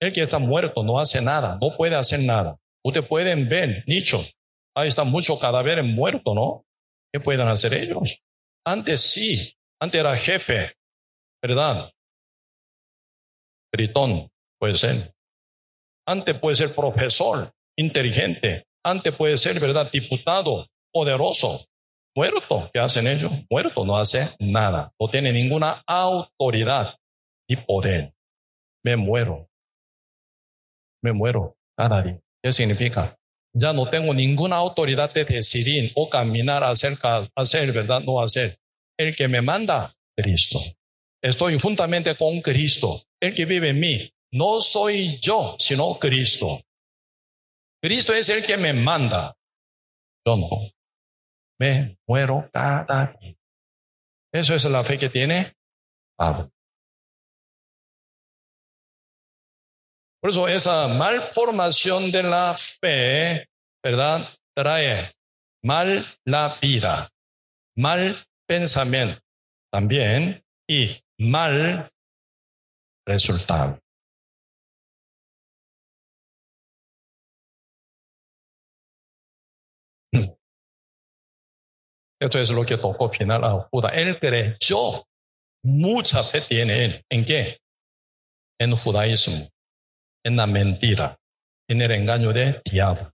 [0.00, 2.58] El que está muerto no hace nada, no puede hacer nada.
[2.82, 4.36] Ustedes pueden ver nichos
[4.76, 6.64] Ahí están muchos cadáveres muertos, ¿no?
[7.12, 8.22] ¿Qué pueden hacer ellos?
[8.66, 10.72] Antes sí, antes era jefe,
[11.42, 11.88] ¿verdad?
[13.72, 14.96] Britón, puede ser.
[16.06, 18.66] Antes puede ser profesor, inteligente.
[18.84, 19.90] Antes puede ser, ¿verdad?
[19.90, 21.64] Diputado, poderoso.
[22.16, 23.32] Muerto, ¿qué hacen ellos?
[23.50, 24.92] Muerto, no hace nada.
[25.00, 26.96] No tiene ninguna autoridad
[27.48, 28.14] y poder.
[28.84, 29.48] Me muero.
[31.02, 32.04] Me muero cada.
[32.42, 33.14] ¿Qué significa?
[33.54, 36.98] Ya no tengo ninguna autoridad de decidir o caminar, hacer,
[37.36, 38.02] hacer, ¿verdad?
[38.02, 38.58] No hacer.
[38.98, 40.60] El que me manda, Cristo.
[41.22, 43.00] Estoy juntamente con Cristo.
[43.20, 44.10] El que vive en mí.
[44.32, 46.60] No soy yo, sino Cristo.
[47.80, 49.34] Cristo es el que me manda.
[50.26, 50.48] Yo no.
[51.60, 53.36] Me muero cada día.
[54.32, 55.52] Eso es la fe que tiene
[56.16, 56.50] Pablo.
[60.24, 63.46] Por eso esa malformación de la fe,
[63.84, 64.26] ¿verdad?
[64.56, 65.06] Trae
[65.62, 67.06] mal la vida,
[67.76, 68.16] mal
[68.48, 69.20] pensamiento
[69.70, 71.86] también y mal
[73.06, 73.78] resultado.
[82.18, 83.90] Esto es lo que tocó final a Judá.
[83.90, 85.04] Él creyó,
[85.62, 87.04] mucha fe tiene él.
[87.10, 87.58] ¿En qué?
[88.58, 89.53] En judaísmo
[90.24, 91.18] en la mentira,
[91.68, 93.10] en el engaño de diablo.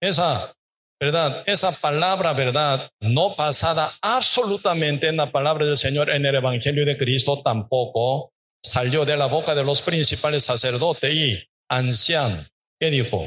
[0.00, 0.52] Esa,
[1.00, 1.42] ¿verdad?
[1.46, 2.90] Esa palabra, ¿verdad?
[3.00, 8.32] No pasada absolutamente en la palabra del Señor en el Evangelio de Cristo tampoco
[8.62, 12.50] salió de la boca de los principales sacerdotes y ancianos.
[12.78, 13.26] ¿Qué dijo?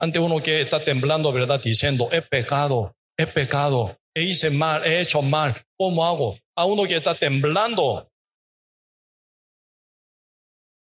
[0.00, 1.60] Ante uno que está temblando, ¿verdad?
[1.62, 6.36] Diciendo, he pecado, he pecado, he hice mal, he hecho mal, ¿cómo hago?
[6.56, 8.08] A uno que está temblando,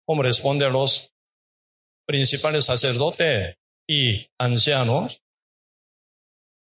[0.08, 1.12] ¿Cómo responden los
[2.08, 3.58] principales sacerdotes
[3.90, 5.20] y ancianos?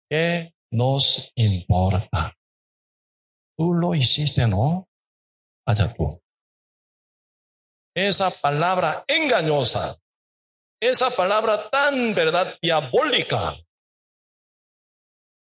[0.09, 2.33] ¿Qué nos importa?
[3.57, 4.89] Tú lo hiciste, ¿no?
[5.65, 6.21] Allá tú.
[7.95, 9.97] Esa palabra engañosa,
[10.81, 13.55] esa palabra tan, verdad, diabólica,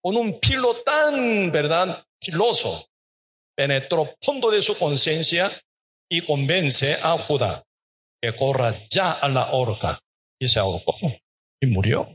[0.03, 2.86] con un filo tan, verdad, filoso,
[3.57, 5.51] penetró fondo de su conciencia
[6.11, 7.65] y convence a Judá
[8.20, 9.98] que corra ya a la horca.
[10.38, 10.94] Y se ahorcó
[11.60, 12.06] y murió.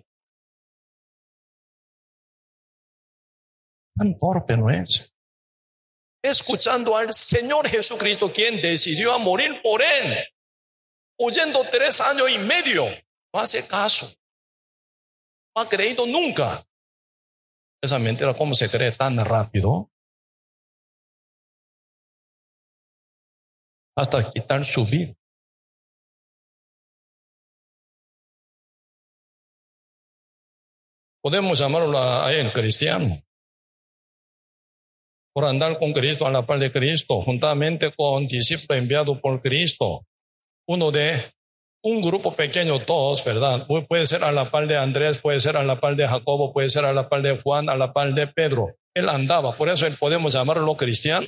[3.97, 5.15] Tan torpe no es.
[6.23, 10.23] Escuchando al Señor Jesucristo, quien decidió morir por él,
[11.19, 12.85] huyendo tres años y medio,
[13.33, 14.05] no hace caso.
[15.55, 16.63] no ha creído nunca.
[17.83, 19.89] Esa mentira, ¿cómo se cree tan rápido?
[23.97, 25.15] Hasta quitar su vida.
[31.21, 33.17] Podemos llamarlo a él cristiano.
[35.33, 40.03] Por andar con Cristo a la par de Cristo, juntamente con discípulo enviado por Cristo.
[40.67, 41.23] Uno de
[41.83, 43.65] un grupo pequeño, todos, ¿verdad?
[43.87, 46.69] Puede ser a la par de Andrés, puede ser a la par de Jacobo, puede
[46.69, 48.75] ser a la par de Juan, a la par de Pedro.
[48.93, 51.27] Él andaba, por eso él podemos llamarlo cristiano.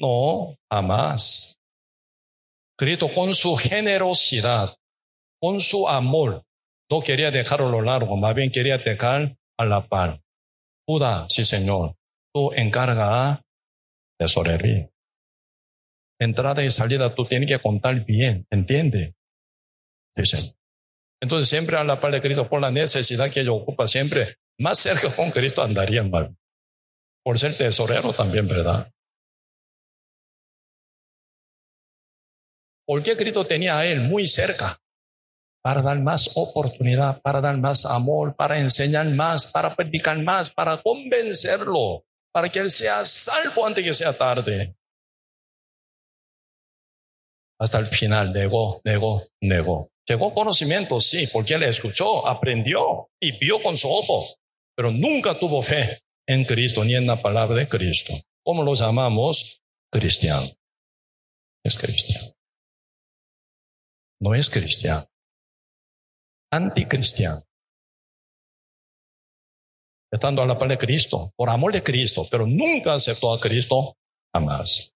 [0.00, 1.58] No, jamás.
[2.76, 4.74] Cristo con su generosidad,
[5.40, 6.42] con su amor,
[6.90, 10.20] no quería dejarlo largo, más bien quería dejar a la par.
[10.86, 11.96] Judá, sí señor,
[12.32, 13.42] tú encarga
[14.18, 14.90] tesorería.
[16.20, 19.14] Entrada y salida tú tienes que contar bien, ¿entiende?
[20.16, 20.44] Dicen.
[21.20, 24.78] Entonces siempre a la par de Cristo por la necesidad que ellos ocupa siempre, más
[24.78, 26.36] cerca con Cristo andarían mal.
[27.24, 28.86] Por ser tesorero también, ¿verdad?
[32.86, 34.76] Porque Cristo tenía a él muy cerca
[35.64, 40.76] para dar más oportunidad, para dar más amor, para enseñar más, para predicar más, para
[40.76, 44.76] convencerlo, para que él sea salvo antes que sea tarde.
[47.58, 49.88] Hasta el final negó, negó, negó.
[50.06, 54.26] Llegó conocimiento, sí, porque él escuchó, aprendió y vio con su ojo,
[54.76, 58.12] pero nunca tuvo fe en Cristo ni en la palabra de Cristo.
[58.44, 59.62] ¿Cómo lo llamamos?
[59.90, 60.46] Cristiano.
[61.64, 62.26] Es cristiano.
[64.20, 65.02] No es cristiano
[66.54, 67.38] anticristiano.
[70.12, 73.96] Estando a la par de Cristo, por amor de Cristo, pero nunca aceptó a Cristo,
[74.32, 74.92] jamás.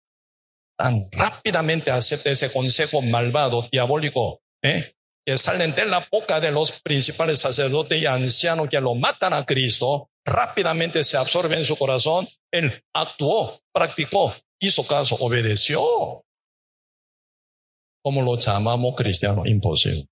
[0.78, 4.84] Tan rápidamente acepta ese consejo malvado, diabólico, ¿eh?
[5.26, 9.44] que salen de la boca de los principales sacerdotes y ancianos que lo matan a
[9.44, 16.22] Cristo, rápidamente se absorbe en su corazón, él actuó, practicó, hizo caso, obedeció.
[18.04, 20.06] Como lo llamamos cristiano, imposible.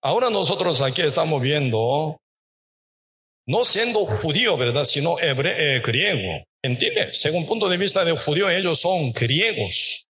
[0.00, 2.20] Ahora nosotros aquí estamos viendo,
[3.46, 4.84] no siendo judío, ¿verdad?
[4.84, 6.44] Sino hebreo, eh, griego.
[6.64, 7.12] ¿Entiende?
[7.12, 10.06] Según punto de vista de judío, ellos son griegos.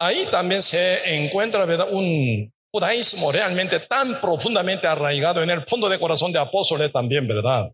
[0.00, 1.92] Ahí también se encuentra, ¿verdad?
[1.92, 7.70] Un judaísmo realmente tan profundamente arraigado en el fondo de corazón de apóstoles también, ¿verdad?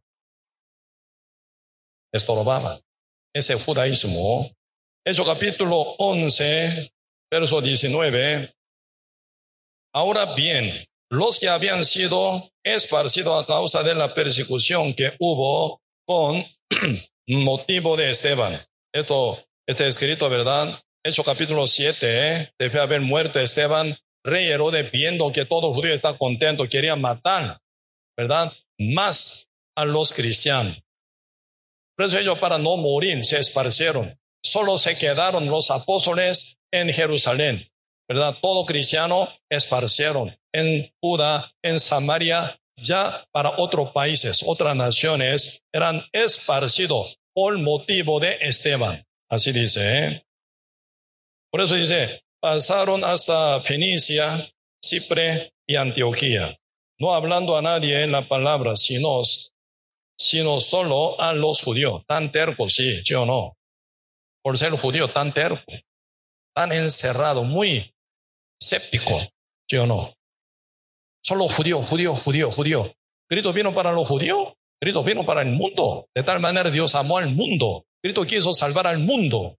[2.13, 2.77] Estorbaba
[3.35, 4.51] ese judaísmo.
[5.05, 6.91] Eso capítulo 11,
[7.31, 8.56] verso 19.
[9.97, 10.75] Ahora bien,
[11.09, 16.45] los que habían sido esparcidos a causa de la persecución que hubo con
[17.27, 18.61] motivo de Esteban.
[18.93, 20.69] Esto está escrito, ¿verdad?
[21.03, 22.53] Hecho capítulo 7, ¿eh?
[22.59, 27.59] debe haber muerto Esteban, rey Herodes, viendo que todo judío está contento, quería matar,
[28.19, 28.53] ¿verdad?
[28.79, 30.83] Más a los cristianos.
[31.97, 34.15] Por eso ellos para no morir se esparcieron.
[34.45, 37.67] Solo se quedaron los apóstoles en Jerusalén.
[38.09, 38.37] ¿Verdad?
[38.41, 47.19] Todo cristiano esparcieron en Judá, en Samaria, ya para otros países, otras naciones, eran esparcidos
[47.35, 49.05] por motivo de Esteban.
[49.29, 49.99] Así dice.
[49.99, 50.27] ¿eh?
[51.51, 54.51] Por eso dice, pasaron hasta Fenicia,
[54.85, 56.55] Cipre y Antioquía,
[56.99, 59.23] no hablando a nadie en la palabra, sino,
[60.19, 62.03] sino solo a los judíos.
[62.07, 63.57] Tan tercos, sí, yo no.
[64.43, 65.73] Por ser judío, tan terco,
[66.55, 67.93] tan encerrado, muy
[68.61, 69.21] séptico,
[69.69, 70.09] ¿sí o no?
[71.23, 72.93] Solo judío, judío, judío, judío.
[73.29, 76.09] Cristo vino para los judíos, Cristo vino para el mundo.
[76.15, 77.85] De tal manera Dios amó al mundo.
[78.03, 79.57] Cristo quiso salvar al mundo.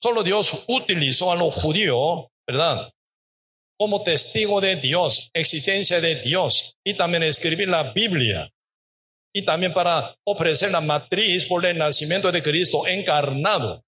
[0.00, 2.90] Solo Dios utilizó a los judíos, ¿verdad?
[3.78, 8.52] Como testigo de Dios, existencia de Dios, y también escribir la Biblia,
[9.34, 13.82] y también para ofrecer la matriz por el nacimiento de Cristo encarnado,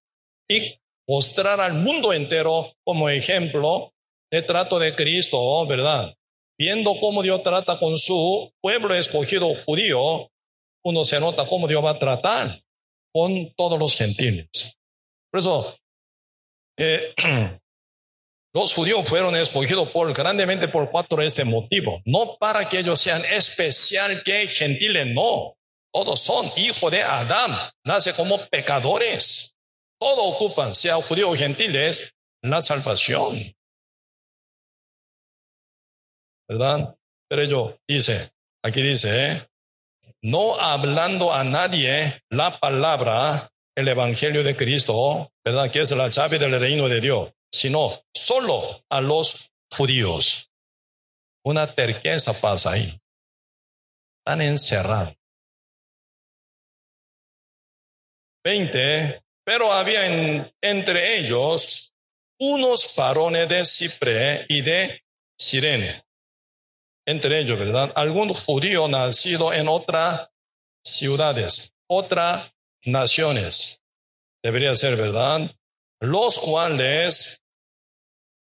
[0.49, 0.61] y
[1.07, 3.93] mostrar al mundo entero como ejemplo
[4.31, 6.13] de trato de Cristo, ¿verdad?
[6.59, 10.29] Viendo cómo Dios trata con su pueblo escogido judío,
[10.83, 12.59] uno se nota cómo Dios va a tratar
[13.13, 14.77] con todos los gentiles.
[15.31, 15.75] Por eso,
[16.77, 17.13] eh,
[18.53, 22.01] los judíos fueron escogidos por, grandemente por cuatro este motivo.
[22.05, 25.55] No para que ellos sean especial que gentiles, no.
[25.93, 29.56] Todos son hijos de Adán, nace como pecadores.
[29.99, 33.39] Todo ocupan, sea judío o gentiles, la salvación.
[36.47, 36.95] ¿Verdad?
[37.29, 38.31] Pero ello dice,
[38.63, 39.41] aquí dice, ¿eh?
[40.21, 45.71] no hablando a nadie la palabra, el evangelio de Cristo, ¿verdad?
[45.71, 50.51] Que es la llave del reino de Dios, sino solo a los judíos.
[51.45, 52.99] Una terqueza pasa ahí.
[54.19, 55.15] Están encerrados.
[58.43, 59.26] 20.
[59.47, 61.93] Pero había entre ellos
[62.37, 65.01] unos varones de Cipre y de
[65.39, 66.01] Sirene.
[67.07, 67.93] Entre ellos, ¿verdad?
[67.95, 70.27] Algún judío nacido en otras
[70.83, 73.81] ciudades, otras naciones.
[74.43, 75.49] Debería ser, ¿verdad?
[76.01, 77.41] Los cuales,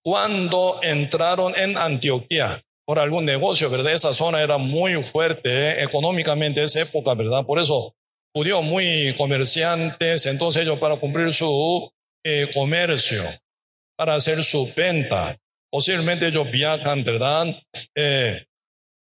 [0.03, 3.93] cuando entraron en Antioquía, por algún negocio, ¿verdad?
[3.93, 7.45] Esa zona era muy fuerte económicamente esa época, ¿verdad?
[7.45, 7.95] Por eso,
[8.35, 11.91] judíos muy comerciantes, entonces ellos para cumplir su
[12.25, 13.23] eh, comercio,
[13.97, 15.37] para hacer su venta,
[15.71, 17.47] posiblemente ellos viajan, ¿verdad?
[17.95, 18.45] Eh,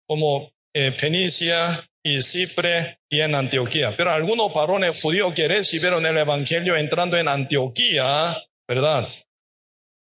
[0.08, 3.94] como eh, Fenicia y Cipre y en Antioquía.
[3.96, 9.08] Pero algunos varones judíos que recibieron el Evangelio entrando en Antioquía, ¿verdad?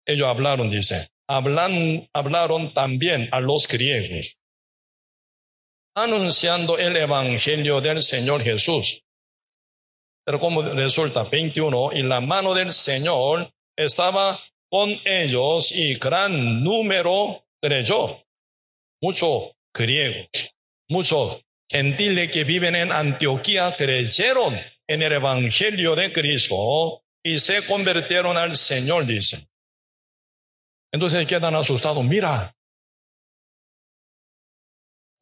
[0.06, 4.40] Ellos hablaron, dice hablan, hablaron también a los griegos,
[5.94, 9.02] anunciando el Evangelio del Señor Jesús.
[10.28, 14.38] Pero como resulta 21, y la mano del Señor estaba
[14.70, 18.14] con ellos y gran número creyó.
[19.00, 20.28] Muchos griegos,
[20.90, 24.54] muchos gentiles que viven en Antioquía creyeron
[24.86, 29.48] en el Evangelio de Cristo y se convirtieron al Señor, dice.
[30.92, 32.04] Entonces quedan asustados.
[32.04, 32.52] Mira,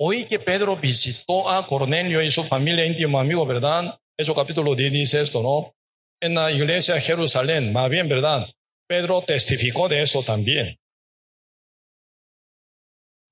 [0.00, 4.00] hoy que Pedro visitó a Cornelio y su familia íntimo amigo, ¿verdad?
[4.18, 5.74] Eso capítulo 10 dice esto, ¿no?
[6.20, 8.46] En la iglesia Jerusalén, más bien, ¿verdad?
[8.88, 10.78] Pedro testificó de eso también.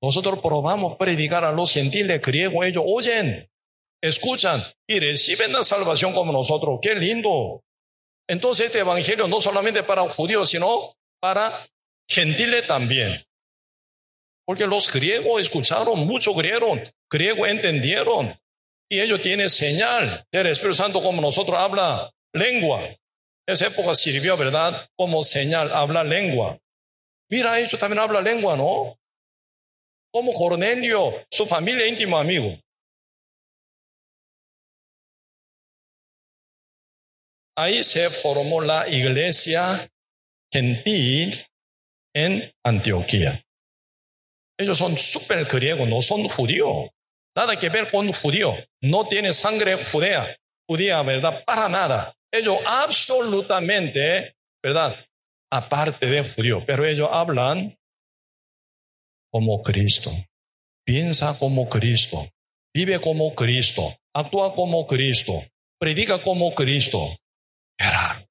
[0.01, 3.49] Nosotros probamos predicar a los gentiles griegos, ellos oyen,
[4.03, 6.77] escuchan y reciben la salvación como nosotros.
[6.81, 7.63] ¡Qué lindo!
[8.27, 11.51] Entonces este evangelio no solamente para judíos, sino para
[12.07, 13.19] gentiles también.
[14.45, 16.75] Porque los griegos escucharon, mucho griego,
[17.09, 18.37] griego entendieron.
[18.89, 22.81] Y ellos tienen señal del Espíritu Santo como nosotros habla lengua.
[23.47, 24.87] Esa época sirvió, ¿verdad?
[24.95, 26.57] Como señal, habla lengua.
[27.29, 28.97] Mira, ellos también habla lengua, ¿no?
[30.11, 32.57] Como Cornelio, su familia íntimo amigo.
[37.57, 39.89] Ahí se formó la iglesia
[40.51, 41.33] gentil
[42.13, 43.41] en Antioquía.
[44.57, 46.89] Ellos son súper griegos, no son judíos.
[47.35, 48.53] Nada que ver con judío.
[48.81, 51.43] No tiene sangre judía, judía, ¿verdad?
[51.45, 52.15] Para nada.
[52.31, 54.95] Ellos absolutamente, ¿verdad?
[55.51, 56.63] Aparte de judío.
[56.65, 57.77] Pero ellos hablan
[59.31, 60.11] como Cristo.
[60.85, 62.19] Piensa como Cristo.
[62.73, 63.89] Vive como Cristo.
[64.13, 65.33] Actúa como Cristo.
[65.79, 67.09] Predica como Cristo.
[67.77, 68.25] Era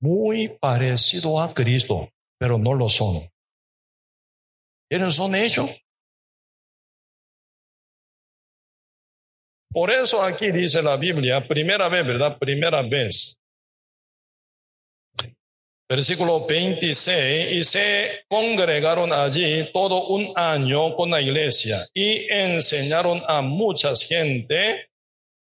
[0.00, 3.20] muy parecido a Cristo, pero no lo son.
[4.88, 5.70] ¿Quiénes son ellos?
[9.70, 12.38] Por eso aquí dice la Biblia, primera vez, ¿verdad?
[12.38, 13.38] Primera vez.
[15.90, 23.40] Versículo 26, y se congregaron allí todo un año con la iglesia y enseñaron a
[23.40, 24.90] mucha gente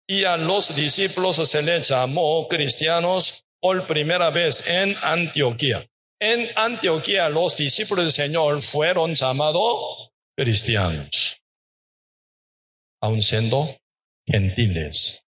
[0.08, 5.86] y a los discípulos se les llamó cristianos por primera vez en Antioquía.
[6.20, 11.40] En Antioquía los discípulos del Señor fueron llamados cristianos,
[13.00, 13.68] aun siendo
[14.32, 15.26] gentiles.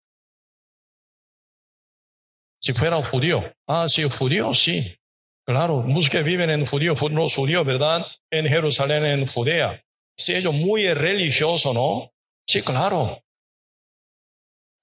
[2.62, 4.86] Si fueran judíos, ah, sí, judíos, sí.
[5.46, 8.06] Claro, muchos que viven en judío, los judíos, ¿verdad?
[8.30, 9.82] En Jerusalén, en Judea.
[10.18, 12.12] Si ellos muy religiosos, ¿no?
[12.46, 13.18] Sí, claro.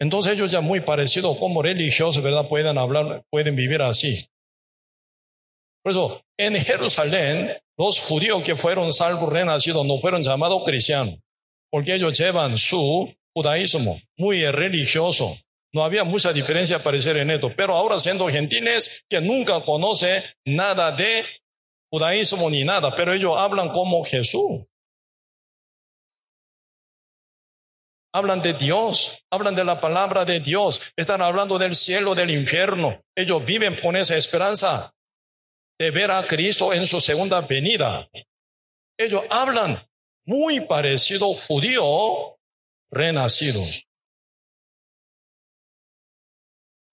[0.00, 2.48] Entonces ellos ya muy parecidos como religiosos, ¿verdad?
[2.48, 4.26] Pueden hablar, pueden vivir así.
[5.82, 11.18] Por eso, en Jerusalén, los judíos que fueron salvos renacidos no fueron llamados cristianos,
[11.70, 15.36] porque ellos llevan su judaísmo muy religioso.
[15.72, 20.92] No había mucha diferencia parecer en esto, pero ahora siendo gentiles que nunca conoce nada
[20.92, 21.24] de
[21.90, 24.62] judaísmo ni nada, pero ellos hablan como Jesús.
[28.12, 33.00] Hablan de Dios, hablan de la palabra de Dios, están hablando del cielo, del infierno.
[33.16, 34.94] Ellos viven con esa esperanza
[35.80, 38.08] de ver a Cristo en su segunda venida.
[38.96, 39.80] Ellos hablan
[40.24, 42.33] muy parecido judío
[42.94, 43.86] renacidos.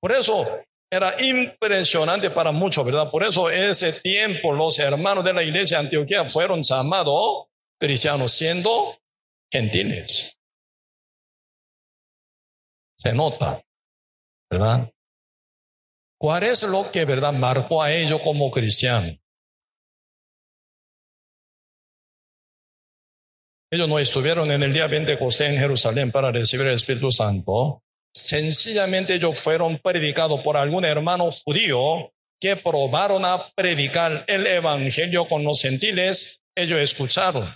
[0.01, 0.59] Por eso
[0.91, 3.09] era impresionante para muchos, ¿verdad?
[3.09, 7.45] Por eso ese tiempo los hermanos de la iglesia de Antioquía fueron llamados
[7.79, 8.97] cristianos siendo
[9.51, 10.37] gentiles.
[12.97, 13.61] Se nota,
[14.49, 14.91] ¿verdad?
[16.19, 19.20] ¿Cuál es lo que, verdad, marcó a ellos como cristianos?
[23.73, 27.81] Ellos no estuvieron en el día 20 José en Jerusalén para recibir el Espíritu Santo.
[28.13, 32.11] Sencillamente ellos fueron predicados por algún hermano judío
[32.41, 36.43] que probaron a predicar el Evangelio con los gentiles.
[36.53, 37.49] Ellos escucharon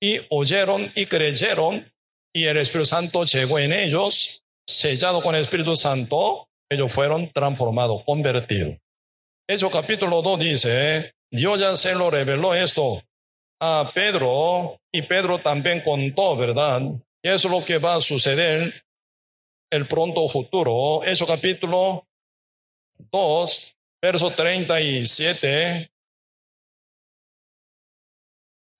[0.00, 1.92] y oyeron y creyeron
[2.32, 8.78] y el Espíritu Santo llegó en ellos, sellado con Espíritu Santo, ellos fueron transformados, convertidos.
[9.48, 13.02] Hechos capítulo 2 dice, Dios ya se lo reveló esto
[13.64, 16.82] a Pedro y Pedro también contó, ¿verdad?
[17.22, 18.74] ¿Qué es lo que va a suceder
[19.70, 21.04] el pronto futuro?
[21.06, 22.04] Hechos capítulo
[23.12, 25.88] 2, verso 37.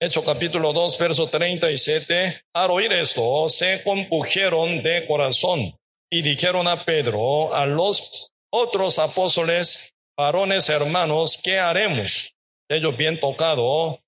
[0.01, 2.41] Hechos capítulo 2, verso 37.
[2.53, 5.79] Al oír esto, se compugieron de corazón
[6.11, 12.35] y dijeron a Pedro, a los otros apóstoles, varones hermanos, ¿qué haremos?
[12.69, 14.02] Ellos bien tocado,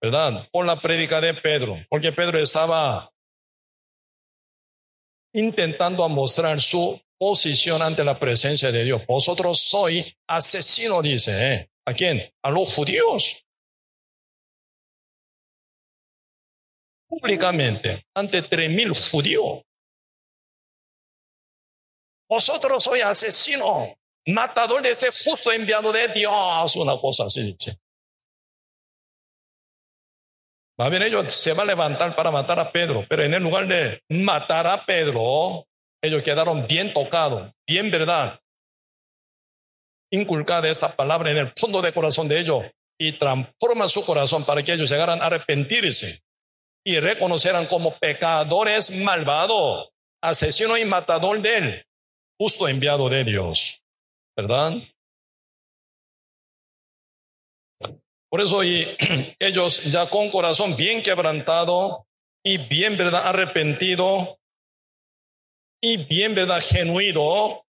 [0.00, 0.48] ¿verdad?
[0.50, 3.10] Por la prédica de Pedro, porque Pedro estaba
[5.32, 9.06] intentando mostrar su posición ante la presencia de Dios.
[9.06, 11.32] Vosotros sois asesino, dice.
[11.32, 11.70] ¿eh?
[11.86, 12.22] ¿A quién?
[12.42, 13.44] A los judíos.
[17.08, 19.62] Públicamente, ante tres mil judíos.
[22.28, 27.78] Vosotros sois asesino matador de este justo enviado de Dios, una cosa así dice.
[30.78, 33.66] A ver, ellos se va a levantar para matar a Pedro, pero en el lugar
[33.66, 35.66] de matar a Pedro,
[36.02, 38.38] ellos quedaron bien tocados, bien verdad.
[40.12, 42.64] Inculcada esta palabra en el fondo del corazón de ellos
[42.98, 46.20] y transforma su corazón para que ellos llegaran a arrepentirse
[46.84, 49.88] y reconoceran como pecadores malvados,
[50.22, 51.86] asesino y matador de él,
[52.38, 53.82] justo enviado de Dios.
[54.36, 54.74] ¿verdad?
[58.28, 58.86] Por eso y
[59.38, 62.06] ellos ya con corazón bien quebrantado
[62.44, 64.38] y bien verdad arrepentido
[65.80, 67.64] y bien verdad genuino,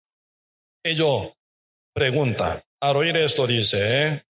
[0.84, 1.34] ellos
[1.94, 2.62] preguntan.
[2.82, 4.26] Al oír esto dice,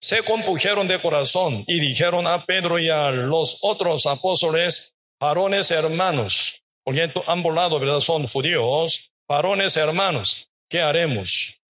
[0.00, 6.62] se compujeron de corazón y dijeron a Pedro y a los otros apóstoles, varones hermanos,
[6.84, 8.00] porque ambos lados, ¿verdad?
[8.00, 11.62] Son judíos, varones hermanos, ¿qué haremos?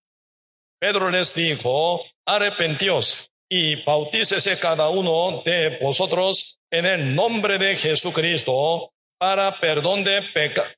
[0.79, 8.91] Pedro les dijo, arrepentíos y bautícese cada uno de vosotros en el nombre de Jesucristo
[9.17, 10.21] para perdón de,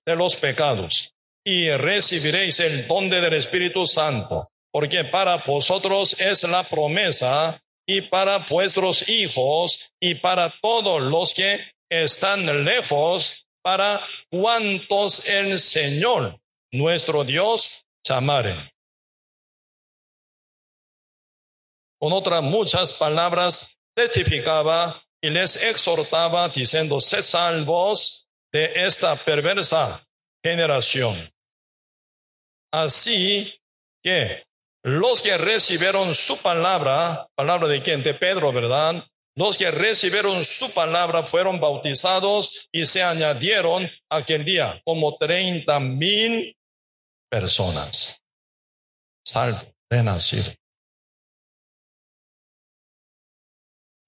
[0.06, 1.14] de los pecados
[1.48, 7.58] y recibiréis el don del Espíritu Santo, porque para vosotros es la promesa
[7.88, 11.58] y para vuestros hijos y para todos los que
[11.90, 16.38] están lejos, para cuantos el Señor,
[16.74, 18.54] nuestro Dios, llamare.
[22.00, 30.06] Con otras muchas palabras, testificaba y les exhortaba diciendo, sed salvos de esta perversa
[30.44, 31.16] generación.
[32.72, 33.54] Así
[34.04, 34.44] que
[34.84, 38.04] los que recibieron su palabra, palabra de quién?
[38.04, 39.04] De Pedro, ¿verdad?
[39.36, 46.56] Los que recibieron su palabra fueron bautizados y se añadieron aquel día como treinta mil
[47.30, 48.22] personas.
[49.26, 50.52] Salvo, renacido.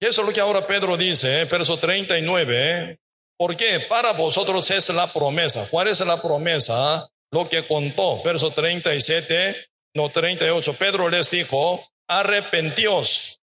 [0.02, 1.46] Y eso es lo que ahora Pedro dice, ¿eh?
[1.46, 2.56] verso 39.
[2.58, 3.00] ¿eh?
[3.38, 5.68] Porque para vosotros es la promesa.
[5.70, 7.10] ¿Cuál es la promesa?
[7.32, 9.56] Lo que contó, verso 37,
[9.96, 10.74] no 38.
[10.74, 13.42] Pedro les dijo, arrepentíos.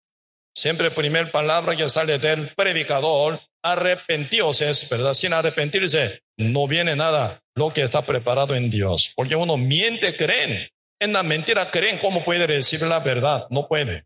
[0.56, 5.14] Siempre primer palabra que sale del predicador, arrepentíos es, ¿verdad?
[5.16, 9.12] Sin arrepentirse, no viene nada lo que está preparado en Dios.
[9.16, 10.70] Porque uno miente, creen.
[11.00, 13.48] En la mentira creen cómo puede recibir la verdad.
[13.50, 14.06] No puede.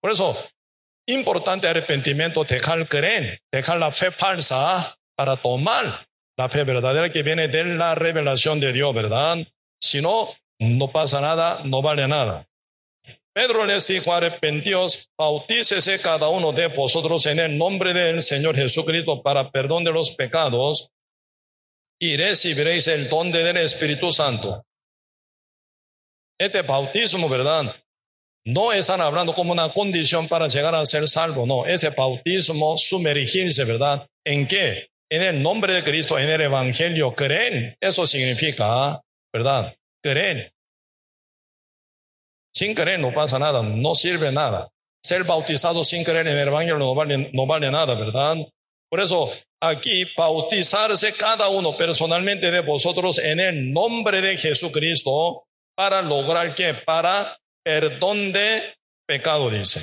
[0.00, 0.36] Por eso,
[1.06, 5.98] importante arrepentimiento, dejar creer, dejar la fe falsa para tomar
[6.36, 9.38] la fe verdadera que viene de la revelación de Dios, ¿verdad?
[9.80, 10.28] Si no,
[10.58, 12.46] no pasa nada, no vale nada.
[13.34, 19.22] Pedro les dijo, arrepentíos, bautícese cada uno de vosotros en el nombre del Señor Jesucristo
[19.22, 20.90] para perdón de los pecados
[21.98, 24.64] y recibiréis el don del Espíritu Santo.
[26.38, 27.74] Este bautismo, ¿verdad?
[28.44, 31.64] No están hablando como una condición para llegar a ser salvo, no.
[31.66, 34.06] Ese bautismo, sumergirse, ¿verdad?
[34.24, 34.88] ¿En qué?
[35.10, 37.76] En el nombre de Cristo, en el Evangelio, creen.
[37.80, 39.00] Eso significa,
[39.32, 39.72] ¿verdad?
[40.02, 40.50] Creen.
[42.52, 44.68] Sin creer no pasa nada, no sirve nada.
[45.04, 48.36] Ser bautizado sin creer en el Evangelio no vale, no vale nada, ¿verdad?
[48.90, 49.30] Por eso,
[49.60, 56.74] aquí, bautizarse cada uno personalmente de vosotros en el nombre de Jesucristo para lograr que,
[56.74, 57.34] para
[57.64, 58.62] perdón de
[59.06, 59.80] pecado, dice.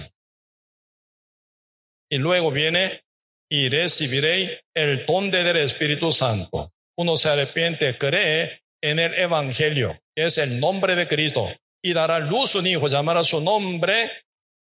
[2.12, 3.02] Y luego viene
[3.50, 6.72] y recibiréis el don del Espíritu Santo.
[6.98, 11.48] Uno se arrepiente, cree en el Evangelio, que es el nombre de Cristo,
[11.84, 14.12] y dará luz un hijo, llamará su nombre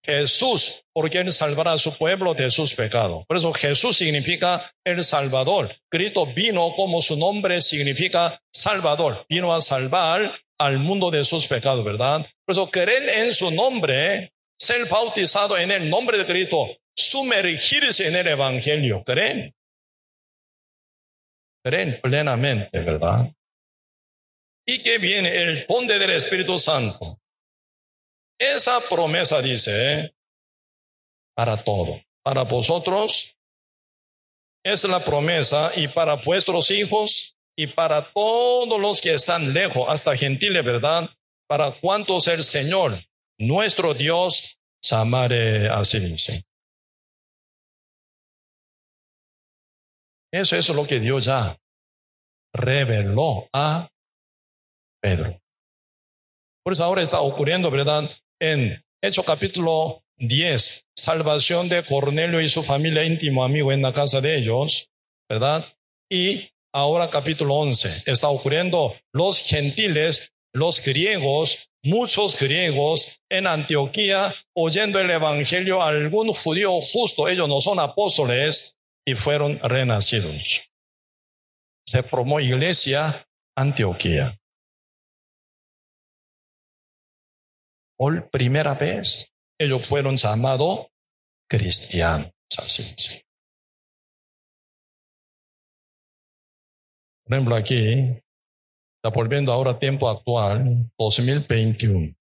[0.08, 3.26] Jesús, porque Él salvará a su pueblo de sus pecados.
[3.26, 5.70] Por eso Jesús significa el Salvador.
[5.90, 9.26] Cristo vino como su nombre significa Salvador.
[9.28, 12.26] Vino a salvar al mundo de sus pecados, ¿verdad?
[12.46, 18.16] Por eso creer en su nombre, ser bautizado en el nombre de Cristo, sumergirse en
[18.16, 19.54] el Evangelio, creen.
[21.62, 23.30] Creen plenamente, ¿verdad?
[24.66, 27.17] Y que viene el ponde del Espíritu Santo.
[28.38, 30.14] Esa promesa dice,
[31.34, 33.36] para todo, para vosotros
[34.64, 40.16] es la promesa y para vuestros hijos y para todos los que están lejos, hasta
[40.16, 41.10] gentiles, ¿verdad?
[41.48, 42.92] Para cuantos el Señor,
[43.38, 46.42] nuestro Dios, llamare así dice.
[50.32, 51.56] Eso es lo que Dios ya
[52.54, 53.88] reveló a
[55.00, 55.40] Pedro.
[56.62, 58.10] Por eso ahora está ocurriendo, ¿verdad?
[58.40, 64.20] En Hecho capítulo 10, salvación de Cornelio y su familia íntimo amigo en la casa
[64.20, 64.90] de ellos,
[65.28, 65.64] ¿verdad?
[66.10, 74.98] Y ahora capítulo 11, está ocurriendo los gentiles, los griegos, muchos griegos en Antioquía oyendo
[74.98, 78.76] el evangelio, algún judío justo, ellos no son apóstoles
[79.06, 80.62] y fueron renacidos.
[81.86, 84.38] Se formó iglesia Antioquía.
[87.98, 90.86] Por primera vez, ellos fueron llamados
[91.50, 92.30] cristianos.
[97.24, 98.16] Por ejemplo, aquí,
[98.96, 102.14] está volviendo ahora tiempo actual, 2021.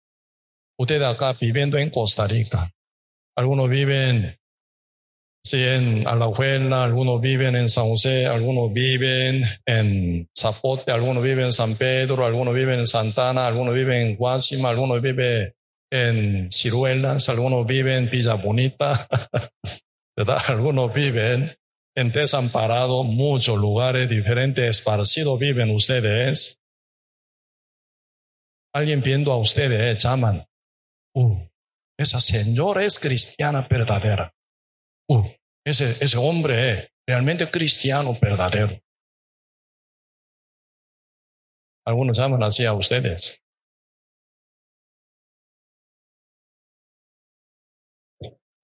[0.79, 2.71] Ustedes acá viviendo en Costa Rica.
[3.35, 4.35] Algunos viven
[5.45, 11.53] sí, en Alajuela, algunos viven en San José, algunos viven en Zapote, algunos viven en
[11.53, 15.53] San Pedro, algunos viven en Santana, algunos viven en Guasima, algunos viven
[15.91, 19.07] en Ciruelas, algunos viven en Villa Bonita.
[20.47, 21.55] Algunos viven
[21.95, 26.59] en desamparado, muchos lugares diferentes, esparcidos viven ustedes.
[28.73, 30.43] Alguien viendo a ustedes, llaman,
[31.15, 31.37] uh,
[31.97, 34.33] esa señora es cristiana verdadera.
[35.07, 35.23] Uh,
[35.65, 38.69] ese, ese hombre es realmente cristiano verdadero.
[41.85, 43.43] Algunos llaman así a ustedes.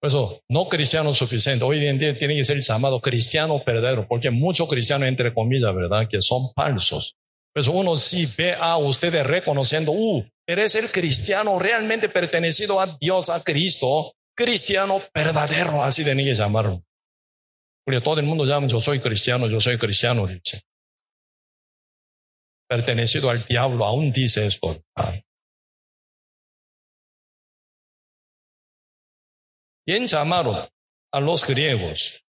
[0.04, 1.64] Por eso, no cristiano suficiente.
[1.64, 6.06] Hoy en día tiene que ser llamado cristiano verdadero, porque muchos cristianos, entre comillas, ¿verdad?,
[6.06, 7.16] que son falsos.
[7.54, 13.30] Pues uno sí ve a ustedes reconociendo, uh, eres el cristiano realmente pertenecido a Dios,
[13.30, 16.84] a Cristo, cristiano verdadero, así tiene que llamarlo.
[17.86, 20.60] Porque todo el mundo llama, yo soy cristiano, yo soy cristiano, dice.
[22.68, 24.68] Pertenecido al diablo, aún dice esto.
[29.86, 30.56] ¿Quién llamaron
[31.12, 32.24] a los griegos?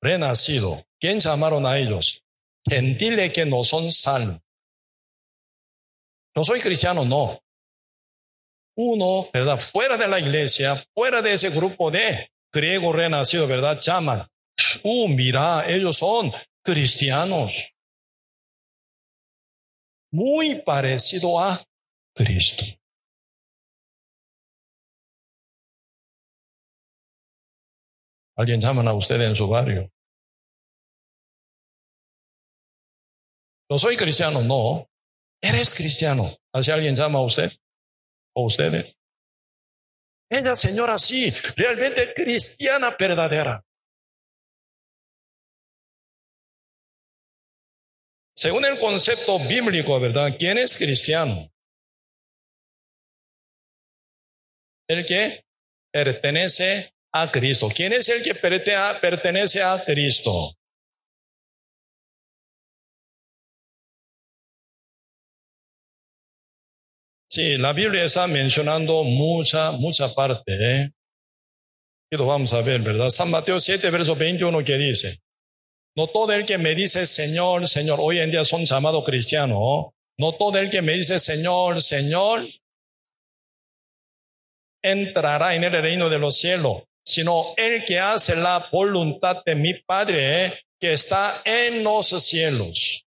[0.00, 0.84] Renacido.
[0.98, 2.22] ¿Quién llamaron a ellos?
[2.64, 4.40] Gentiles que no son salvos.
[6.34, 7.38] No soy cristiano, no.
[8.76, 9.58] Uno, ¿verdad?
[9.58, 13.80] Fuera de la iglesia, fuera de ese grupo de griegos renacidos, ¿verdad?
[13.80, 14.26] Llaman.
[14.84, 16.32] Uh, mira, ellos son
[16.62, 17.74] cristianos.
[20.12, 21.60] Muy parecido a
[22.14, 22.77] Cristo.
[28.38, 29.90] Alguien llaman a usted en su barrio.
[33.68, 34.88] No soy cristiano, no.
[35.42, 36.30] Eres cristiano.
[36.54, 37.50] ¿Así alguien llama a usted?
[38.36, 38.96] ¿O ustedes?
[40.30, 43.64] Ella, señora, sí, realmente cristiana verdadera.
[48.36, 50.36] Según el concepto bíblico, ¿verdad?
[50.38, 51.50] ¿Quién es cristiano?
[54.88, 55.44] El que
[55.92, 57.68] pertenece a Cristo.
[57.74, 60.54] ¿Quién es el que pertenece a Cristo?
[67.30, 70.42] Sí, la Biblia está mencionando mucha, mucha parte.
[70.46, 70.92] ¿eh?
[72.16, 73.10] Vamos a ver, ¿verdad?
[73.10, 75.20] San Mateo 7, verso 21, que dice,
[75.94, 80.32] no todo el que me dice Señor, Señor, hoy en día son llamados cristianos, no
[80.32, 82.46] todo el que me dice Señor, Señor,
[84.82, 89.72] entrará en el reino de los cielos, sino el que hace la voluntad de mi
[89.72, 93.06] Padre que está en los cielos.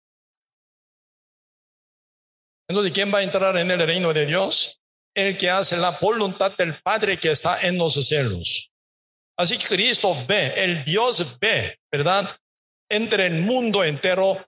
[2.69, 4.83] Entonces, ¿quién va a entrar en el reino de Dios?
[5.15, 8.71] El que hace la voluntad del Padre que está en los cielos.
[9.39, 12.29] Así que Cristo ve, el Dios ve, ¿verdad?
[12.91, 14.47] Entre el mundo entero,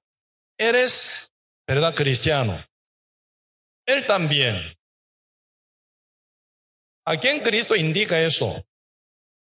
[0.58, 1.32] eres,
[1.66, 1.94] ¿verdad?
[1.94, 2.58] Cristiano.
[3.86, 4.62] Él también.
[7.06, 8.67] ¿A quién Cristo indica eso?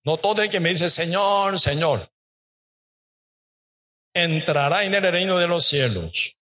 [0.05, 2.11] No todo el que me dice, Señor, Señor,
[4.15, 6.39] entrará en el reino de los cielos.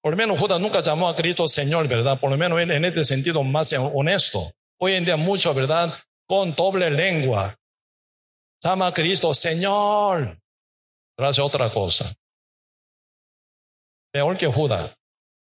[0.00, 2.20] Por lo menos Judas nunca llamó a Cristo Señor, ¿verdad?
[2.20, 4.52] Por lo menos en este sentido más honesto.
[4.80, 5.92] Hoy en día mucho, ¿verdad?
[6.26, 7.54] Con doble lengua.
[8.62, 10.38] Llama a Cristo Señor.
[11.16, 12.12] Hace otra cosa.
[14.12, 14.96] Peor que Judas.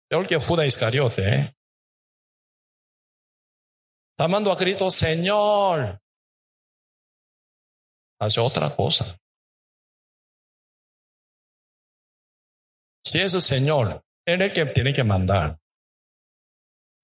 [0.09, 1.51] Peor que Judas Iscariote, ¿eh?
[4.17, 6.01] Llamando a Cristo Señor.
[8.19, 9.05] Hace otra cosa.
[13.05, 15.57] Si es el Señor, Él es el que tiene que mandar.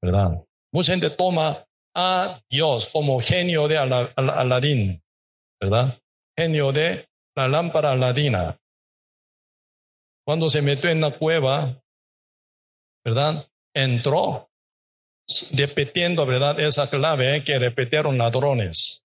[0.01, 0.43] ¿Verdad?
[0.74, 1.64] Mucha gente toma
[1.95, 5.01] a Dios como genio de Aladín.
[5.61, 5.97] ¿Verdad?
[6.38, 8.59] Genio de la lámpara aladina.
[10.26, 11.82] Cuando se metió en la cueva,
[13.05, 13.47] ¿verdad?
[13.74, 14.49] Entró
[15.53, 16.59] repitiendo, ¿verdad?
[16.59, 19.03] Esa clave que repitieron ladrones.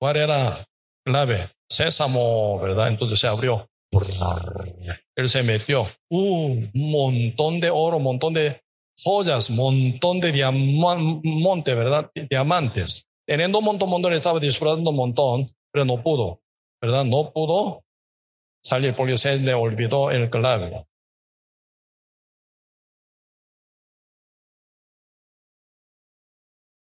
[0.00, 0.56] ¿Cuál era
[1.04, 1.46] clave?
[1.68, 2.88] Sésamo, ¿verdad?
[2.88, 3.68] Entonces se abrió.
[5.14, 5.86] Él se metió.
[6.10, 8.62] Un montón de oro, montón de
[9.02, 12.10] joyas, montón de diamantes, ¿verdad?
[12.30, 13.06] Diamantes.
[13.26, 16.40] Teniendo un montón, montón, estaba disfrutando un montón, pero no pudo,
[16.80, 17.04] ¿verdad?
[17.04, 17.84] No pudo
[18.64, 20.86] salir porque se le olvidó el clave.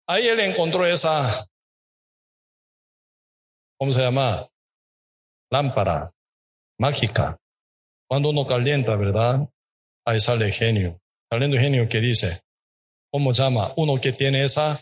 [0.07, 1.45] Ahí él encontró esa,
[3.83, 4.47] ¿cómo se llama?
[5.51, 6.09] Lámpara
[6.79, 7.37] mágica.
[8.09, 9.45] Cuando uno calienta, ¿verdad?
[10.05, 11.01] Ahí sale genio.
[11.29, 12.39] Saliendo genio que dice,
[13.11, 13.73] ¿cómo llama?
[13.75, 14.81] Uno que tiene esa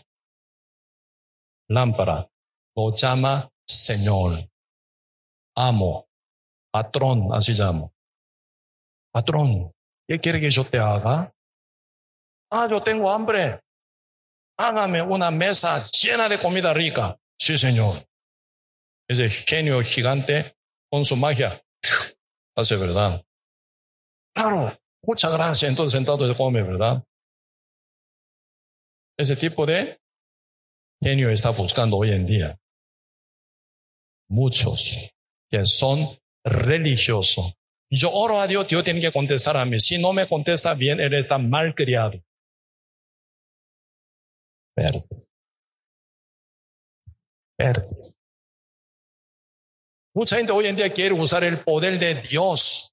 [1.68, 2.30] lámpara,
[2.76, 4.48] lo llama Señor,
[5.56, 6.06] amo,
[6.70, 7.90] patrón, así llamo.
[9.12, 9.72] Patrón,
[10.06, 11.34] ¿qué quiere que yo te haga?
[12.52, 13.58] Ah, yo tengo hambre
[14.56, 17.18] hágame una mesa llena de comida rica.
[17.36, 17.96] Sí, Señor.
[19.08, 20.56] Ese genio gigante
[20.90, 21.52] con su magia
[22.56, 23.20] hace verdad.
[24.34, 24.72] Claro,
[25.04, 25.70] muchas gracias.
[25.70, 27.04] Entonces sentado se come, ¿verdad?
[29.18, 29.98] Ese tipo de
[31.02, 32.58] genio está buscando hoy en día.
[34.30, 35.12] Muchos
[35.50, 36.08] que son
[36.44, 37.54] religiosos.
[37.90, 39.78] Yo oro a Dios, Dios tiene que contestar a mí.
[39.78, 42.22] Si no me contesta bien, él está mal criado.
[44.74, 45.04] Verde.
[47.58, 48.11] Verde.
[50.14, 52.92] Mucha gente hoy en día quiere usar el poder de Dios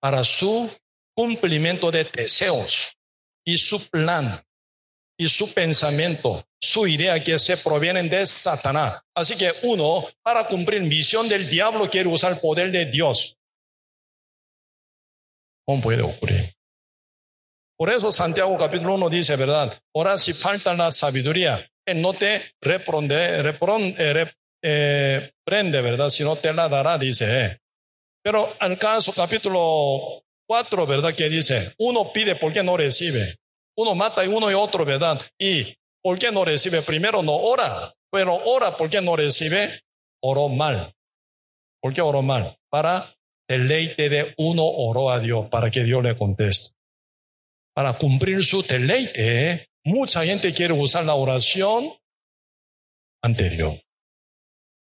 [0.00, 0.70] para su
[1.16, 2.96] cumplimiento de deseos
[3.44, 4.40] y su plan
[5.18, 9.02] y su pensamiento, su idea que se provienen de Satanás.
[9.14, 13.36] Así que uno, para cumplir misión del diablo, quiere usar el poder de Dios.
[15.66, 16.52] ¿Cómo puede ocurrir?
[17.76, 19.82] Por eso Santiago capítulo 1 dice, ¿verdad?
[19.94, 26.10] Ahora si falta la sabiduría, Él no te repronde, repronde, eh, eh, prende, ¿verdad?
[26.10, 27.44] Si no te la dará, dice.
[27.44, 27.58] Eh.
[28.22, 31.14] Pero el caso capítulo 4, ¿verdad?
[31.14, 33.36] Que dice, uno pide porque no recibe.
[33.76, 35.20] Uno mata y uno y otro, ¿verdad?
[35.38, 36.82] Y ¿por qué no recibe?
[36.82, 39.82] Primero no ora, pero ora porque no recibe,
[40.22, 40.92] oró mal.
[41.80, 42.56] ¿Por qué oró mal?
[42.68, 43.06] Para
[43.48, 46.80] deleite de uno oró a Dios, para que Dios le conteste
[47.74, 51.92] para cumplir su deleite, mucha gente quiere usar la oración
[53.22, 53.84] ante Dios,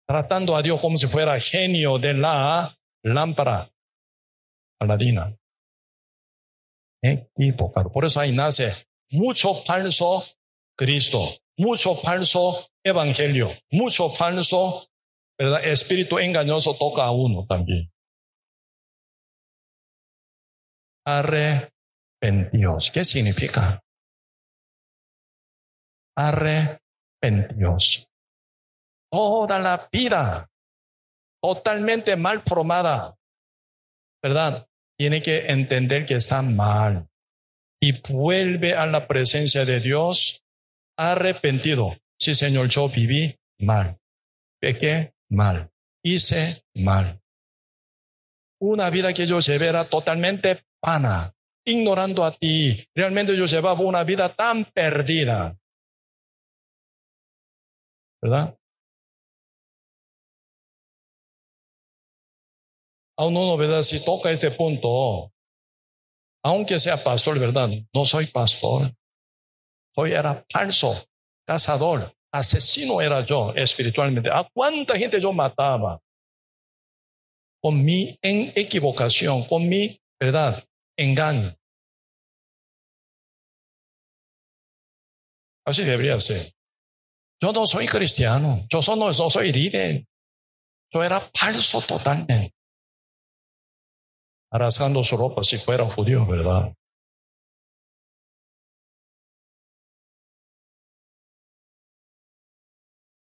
[0.08, 3.70] tratando a Dios como si fuera genio de la lámpara
[4.80, 5.36] aladina.
[7.02, 7.92] Equivocado.
[7.92, 8.72] Por eso ahí nace
[9.12, 10.24] mucho falso
[10.78, 11.20] Cristo,
[11.58, 14.88] mucho falso evangelio, mucho falso
[15.38, 15.66] ¿verdad?
[15.66, 17.92] espíritu engañoso toca a uno también.
[21.06, 21.74] Arre
[22.24, 22.92] Arrepentidos.
[22.92, 23.84] ¿Qué significa?
[26.16, 28.13] Arrepentidos.
[29.14, 30.50] Toda la vida
[31.40, 33.16] totalmente mal formada,
[34.24, 34.68] ¿verdad?
[34.98, 37.08] Tiene que entender que está mal
[37.80, 40.44] y vuelve a la presencia de Dios
[40.98, 41.96] arrepentido.
[42.20, 44.00] Sí, Señor, yo viví mal,
[44.60, 45.70] pequé mal,
[46.04, 47.22] hice mal.
[48.60, 51.32] Una vida que yo llevé era totalmente pana,
[51.64, 52.84] ignorando a ti.
[52.96, 55.56] Realmente yo llevaba una vida tan perdida.
[58.20, 58.58] ¿Verdad?
[63.18, 63.84] Aún uno, ¿verdad?
[63.84, 65.32] Si toca este punto,
[66.44, 67.70] aunque sea pastor, ¿verdad?
[67.94, 68.94] No soy pastor.
[69.96, 70.94] Hoy era falso,
[71.46, 74.30] cazador, asesino era yo espiritualmente.
[74.30, 76.00] ¿A cuánta gente yo mataba?
[77.62, 80.62] Con mi equivocación, con mi verdad,
[80.98, 81.50] engaño.
[85.66, 86.52] Así debería ser.
[87.42, 90.06] Yo no soy cristiano, yo solo no soy líder.
[90.92, 92.54] Yo era falso totalmente.
[94.54, 96.76] Arrasando su ropa si fuera judío, ¿verdad?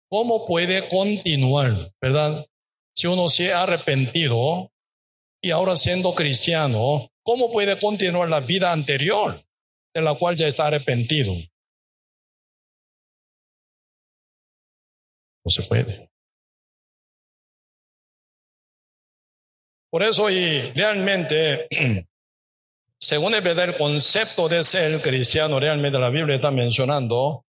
[0.08, 2.46] ¿Cómo puede continuar, verdad?
[2.94, 4.70] Si uno se ha arrepentido
[5.42, 9.42] y ahora siendo cristiano, ¿cómo puede continuar la vida anterior
[9.92, 11.34] de la cual ya está arrepentido?
[15.44, 16.08] No se puede.
[19.96, 21.68] Por eso, y realmente,
[23.00, 27.46] según el concepto de ser cristiano, realmente la Biblia está mencionando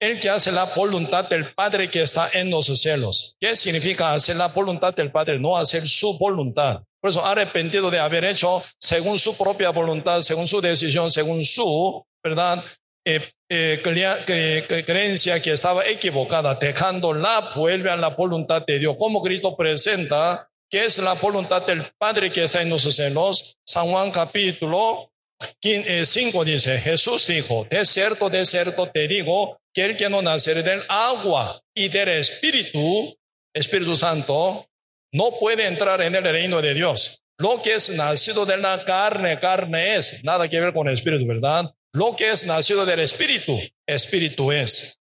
[0.00, 3.34] el que hace la voluntad del Padre que está en los cielos.
[3.40, 5.40] ¿Qué significa hacer la voluntad del Padre?
[5.40, 6.80] No hacer su voluntad.
[7.00, 12.06] Por eso arrepentido de haber hecho según su propia voluntad, según su decisión, según su,
[12.22, 12.62] ¿verdad?
[13.04, 18.94] Eh, eh, creencia que estaba equivocada, dejándola, vuelve a la voluntad de Dios.
[18.96, 23.58] Como Cristo presenta que es la voluntad del Padre que está en los cielos.
[23.66, 25.12] San Juan capítulo
[25.60, 30.22] 5 eh, dice, Jesús dijo, de cierto, de cierto te digo, que el que no
[30.22, 33.16] nace del agua y del Espíritu,
[33.52, 34.66] Espíritu Santo,
[35.12, 37.20] no puede entrar en el reino de Dios.
[37.38, 41.26] Lo que es nacido de la carne, carne es, nada que ver con el Espíritu,
[41.26, 41.74] ¿verdad?
[41.92, 44.99] Lo que es nacido del Espíritu, Espíritu es.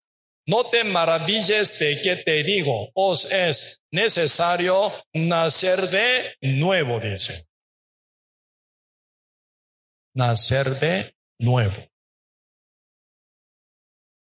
[0.47, 7.47] No te maravilles de que te digo, os es necesario nacer de nuevo, dice
[10.14, 11.74] nacer de nuevo.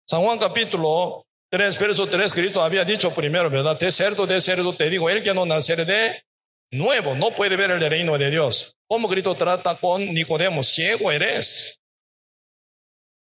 [0.09, 3.77] San Juan capítulo 3, verso 3, Cristo había dicho primero, ¿verdad?
[3.77, 6.23] De cierto, de cierto te digo, el que no nacer de
[6.71, 8.77] nuevo no puede ver el reino de Dios.
[8.87, 10.63] ¿Cómo Cristo trata con Nicodemo?
[10.63, 11.81] Ciego eres.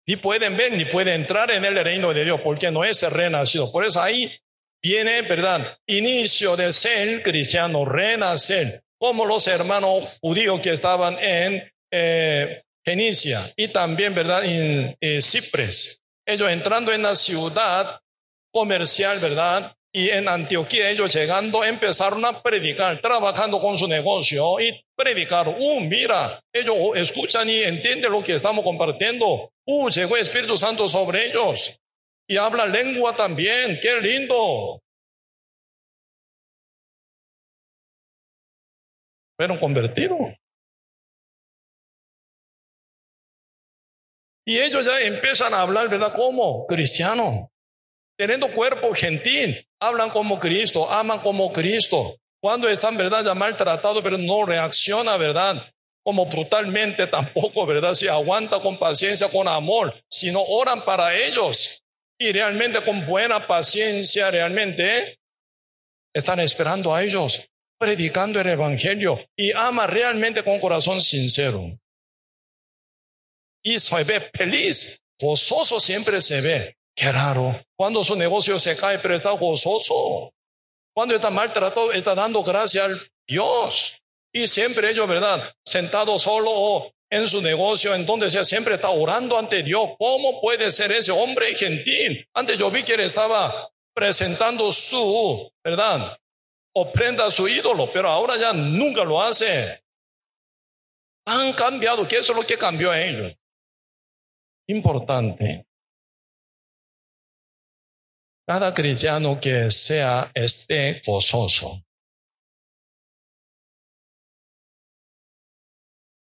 [0.09, 3.71] Ni pueden ver, ni puede entrar en el reino de Dios, porque no es renacido.
[3.71, 4.35] Por eso ahí
[4.81, 5.77] viene, ¿verdad?
[5.85, 13.67] Inicio de ser cristiano, renacer, como los hermanos judíos que estaban en eh, Fenicia y
[13.67, 14.43] también, ¿verdad?
[14.45, 16.01] En eh, Cipres.
[16.25, 17.99] Ellos entrando en la ciudad
[18.51, 19.75] comercial, ¿verdad?
[19.93, 25.47] Y en Antioquía ellos llegando empezaron a predicar, trabajando con su negocio y predicar.
[25.47, 29.49] Uh, mira, ellos escuchan y entienden lo que estamos compartiendo.
[29.65, 31.79] Uh, llegó el Espíritu Santo sobre ellos.
[32.27, 33.79] Y habla lengua también.
[33.81, 34.81] Qué lindo.
[39.37, 40.19] Fueron convertidos.
[44.45, 46.13] Y ellos ya empiezan a hablar, ¿verdad?
[46.13, 47.51] Como cristiano,
[48.17, 52.17] teniendo cuerpo gentil, hablan como Cristo, aman como Cristo.
[52.41, 53.25] Cuando están, ¿verdad?
[53.25, 55.71] Ya maltratados, pero no reacciona, ¿verdad?
[56.03, 57.95] Como brutalmente tampoco, ¿verdad?
[57.95, 61.83] Si aguanta con paciencia, con amor, sino oran para ellos.
[62.17, 65.19] Y realmente con buena paciencia, realmente
[66.13, 71.79] están esperando a ellos, predicando el Evangelio y ama realmente con corazón sincero
[73.63, 76.75] y se ve feliz, gozoso siempre se ve.
[76.95, 77.55] Qué raro.
[77.77, 80.33] Cuando su negocio se cae, pero está gozoso.
[80.99, 84.03] Cuando está maltratado, está dando gracias al Dios.
[84.33, 85.49] Y siempre ellos, ¿verdad?
[85.65, 89.91] Sentado solo o en su negocio, en donde sea, siempre está orando ante Dios.
[89.97, 92.27] ¿Cómo puede ser ese hombre gentil?
[92.33, 96.17] Antes yo vi que él estaba presentando su, ¿verdad?
[96.75, 99.81] Ofrenda a su ídolo, pero ahora ya nunca lo hace.
[101.27, 102.05] Han cambiado.
[102.09, 103.39] ¿Qué es lo que cambió a ellos?
[104.67, 105.65] importante.
[108.49, 111.85] Cada cristiano que sea esté gozoso.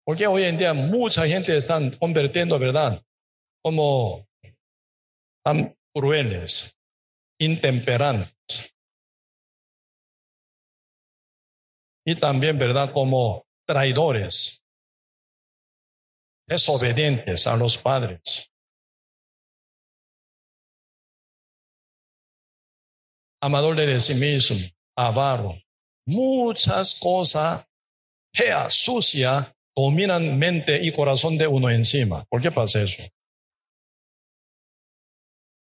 [0.06, 3.02] Porque hoy en día mucha gente está convirtiendo, ¿verdad?
[3.64, 4.28] Como
[5.42, 6.78] tan crueles,
[7.40, 8.76] intemperantes.
[12.06, 12.92] Y también, ¿verdad?
[12.92, 14.62] Como traidores
[16.46, 18.52] desobedientes a los padres.
[23.42, 24.58] Amador de sí mismo,
[24.98, 25.56] avaro,
[26.08, 27.68] muchas cosas
[28.34, 32.24] feas, sucia, dominan mente y corazón de uno encima.
[32.30, 33.04] ¿Por qué pasa eso?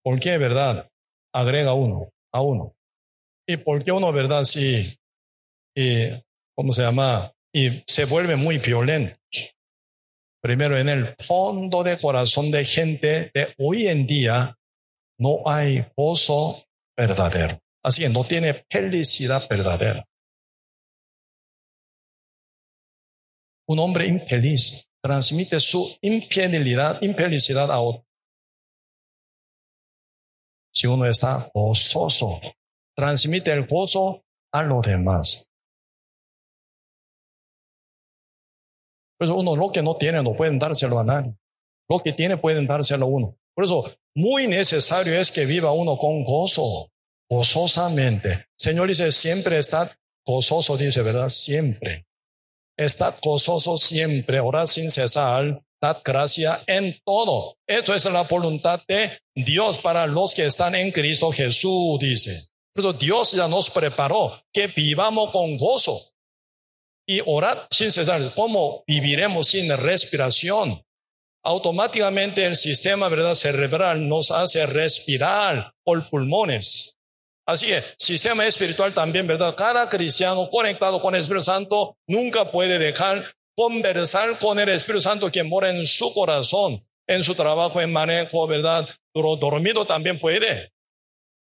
[0.04, 0.90] ¿Por qué, verdad?
[1.34, 2.76] Agrega uno a uno.
[3.48, 4.96] ¿Y por qué uno, verdad, si,
[5.76, 6.10] y,
[6.56, 7.32] ¿cómo se llama?
[7.54, 9.16] Y se vuelve muy violento.
[10.42, 14.58] Primero, en el fondo de corazón de gente de hoy en día,
[15.18, 16.66] no hay gozo
[16.98, 17.60] verdadero.
[17.84, 20.06] Así que no tiene felicidad verdadera.
[23.68, 28.06] Un hombre infeliz transmite su infidelidad, infelicidad a otro.
[30.74, 32.40] Si uno está gozoso,
[32.96, 35.48] transmite el gozo a los demás.
[39.18, 41.36] Por eso uno lo que no tiene no pueden dárselo a nadie.
[41.90, 43.38] Lo que tiene pueden dárselo a uno.
[43.56, 46.92] Por eso muy necesario es que viva uno con gozo,
[47.30, 48.48] gozosamente.
[48.58, 49.92] Señor dice, siempre está
[50.26, 51.30] gozoso, dice, ¿verdad?
[51.30, 52.06] Siempre.
[52.78, 57.56] Está gozoso siempre, ora sin cesar, dad gracia en todo.
[57.68, 62.48] Esto es la voluntad de Dios para los que están en Cristo Jesús, dice.
[62.74, 66.02] Pero Dios ya nos preparó que vivamos con gozo.
[67.06, 68.22] Y orad sin cesar.
[68.34, 70.82] ¿Cómo viviremos sin respiración?
[71.46, 73.36] Automáticamente el sistema ¿verdad?
[73.36, 76.98] cerebral nos hace respirar por pulmones.
[77.46, 79.54] Así que sistema espiritual también, ¿verdad?
[79.56, 83.26] Cada cristiano conectado con el Espíritu Santo nunca puede dejar
[83.56, 88.48] conversar con el Espíritu Santo que mora en su corazón, en su trabajo, en manejo,
[88.48, 88.88] ¿verdad?
[89.14, 90.72] Dormido también puede.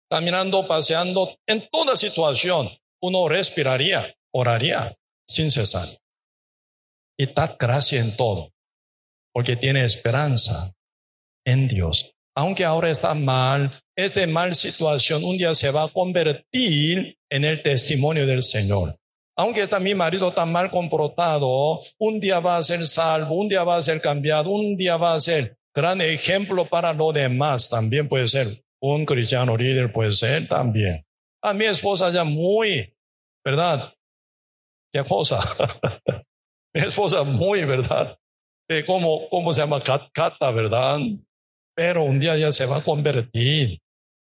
[0.09, 2.69] Caminando, paseando, en toda situación,
[3.01, 4.91] uno respiraría, oraría
[5.27, 5.87] sin cesar.
[7.17, 8.51] Y da gracia en todo,
[9.35, 10.73] porque tiene esperanza
[11.45, 12.15] en Dios.
[12.37, 17.61] Aunque ahora está mal, esta mal situación un día se va a convertir en el
[17.61, 18.95] testimonio del Señor.
[19.37, 23.65] Aunque está mi marido tan mal comportado, un día va a ser salvo, un día
[23.65, 27.69] va a ser cambiado, un día va a ser gran ejemplo para los demás.
[27.69, 31.01] También puede ser un cristiano líder, puede ser también.
[31.43, 32.95] A mi esposa ya muy,
[33.43, 33.85] ¿verdad?
[34.93, 35.41] ¿Qué cosa?
[36.73, 38.17] mi esposa muy, ¿verdad?
[38.85, 39.79] ¿Cómo, cómo se llama?
[39.81, 40.99] Cata, ¿verdad?
[41.75, 43.79] Pero un día ya se va a convertir.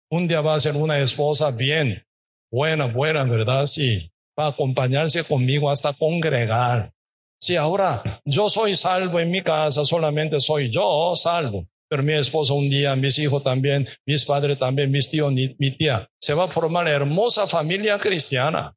[0.09, 2.03] Un día va a ser una esposa bien,
[2.51, 3.65] buena, buena, ¿verdad?
[3.65, 6.91] Sí, va a acompañarse conmigo hasta congregar.
[7.39, 11.67] Si ahora yo soy salvo en mi casa, solamente soy yo salvo.
[11.87, 16.07] Pero mi esposo un día, mis hijos también, mis padres también, mis tíos, mi tía,
[16.19, 18.73] se va a formar hermosa familia cristiana.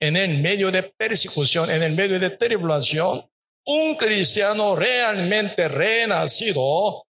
[0.00, 3.28] En el medio de persecución, en el medio de tribulación,
[3.66, 7.06] un cristiano realmente renacido,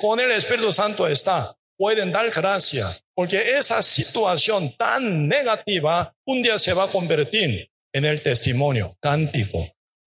[0.00, 6.58] con el Espíritu Santo está, pueden dar gracia, porque esa situación tan negativa un día
[6.58, 9.58] se va a convertir en el testimonio cántico,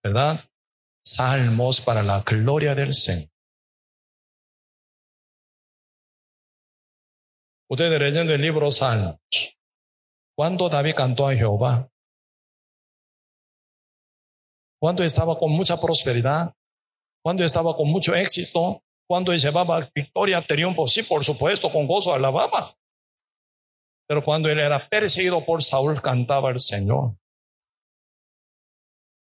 [0.02, 0.38] ¿verdad?
[1.04, 3.30] Salmos para la gloria del Señor.
[7.68, 9.18] Ustedes leyendo el libro Salmos.
[10.36, 11.88] ¿Cuándo David cantó a Jehová?
[14.80, 16.52] Cuando estaba con mucha prosperidad,
[17.22, 22.76] cuando estaba con mucho éxito, cuando llevaba victoria, triunfo, sí, por supuesto, con gozo alababa.
[24.08, 27.16] Pero cuando él era perseguido por Saúl, cantaba el Señor.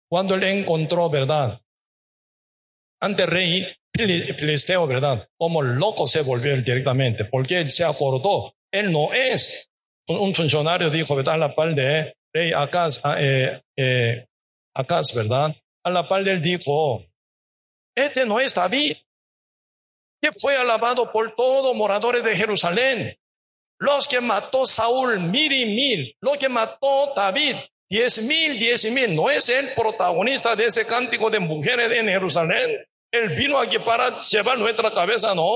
[0.10, 1.60] Cuando él encontró verdad,
[3.02, 9.12] ante rey filisteo, verdad, como loco se volvió directamente, porque él se acordó, él no
[9.14, 9.70] es
[10.08, 14.28] un funcionario, dijo, verdad, la par de rey Acaz, ah, eh, eh,
[14.76, 15.56] Acas, ¿verdad?
[15.84, 17.04] A la par él dijo,
[17.96, 18.98] este no es David,
[20.22, 23.18] que fue alabado por todos moradores de Jerusalén.
[23.80, 26.16] Los que mató Saúl, mil y mil.
[26.22, 27.56] Lo que mató David,
[27.90, 29.16] diez mil, diez mil.
[29.16, 32.86] No es el protagonista de ese cántico de mujeres en Jerusalén.
[33.12, 35.52] Él vino aquí para llevar nuestra cabeza, ¿no?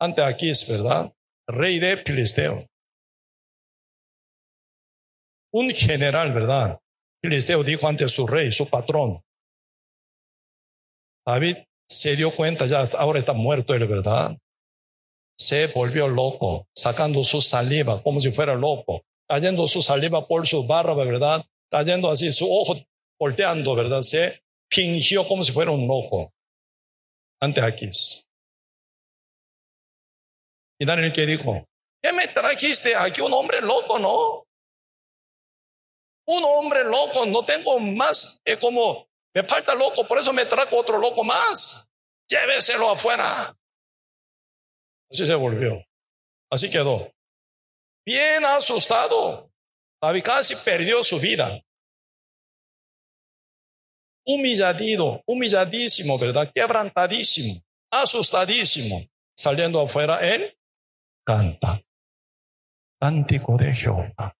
[0.00, 1.12] Ante aquí es verdad,
[1.48, 2.64] rey de Filisteo.
[5.52, 6.78] Un general, ¿verdad?
[7.22, 9.18] Filisteo dijo ante su rey, su patrón.
[11.26, 11.56] David
[11.88, 14.36] se dio cuenta, ya ahora está muerto él, ¿verdad?
[15.38, 20.64] Se volvió loco, sacando su saliva como si fuera loco, cayendo su saliva por su
[20.66, 21.44] barba, ¿verdad?
[21.70, 22.76] Cayendo así, su ojo
[23.18, 24.02] volteando, ¿verdad?
[24.02, 24.40] Se
[24.70, 26.30] fingió como si fuera un loco
[27.40, 28.26] ante Aquis.
[30.78, 31.64] Y Daniel que dijo,
[32.02, 34.45] ¿qué me trajiste aquí un hombre loco, no?
[36.26, 40.76] Un hombre loco, no tengo más, es como, me falta loco, por eso me trajo
[40.76, 41.90] otro loco más.
[42.28, 43.56] Lléveselo afuera.
[45.10, 45.84] Así se volvió.
[46.50, 47.12] Así quedó.
[48.04, 49.50] Bien asustado.
[50.22, 51.60] Casi perdió su vida.
[54.24, 56.50] Humilladido, humilladísimo, ¿verdad?
[56.54, 59.04] Quebrantadísimo, asustadísimo.
[59.36, 60.48] Saliendo afuera, él
[61.24, 61.78] canta.
[63.00, 64.34] Cántico de Jehová.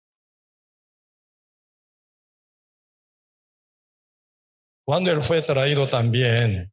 [4.86, 6.72] Cuando él fue traído también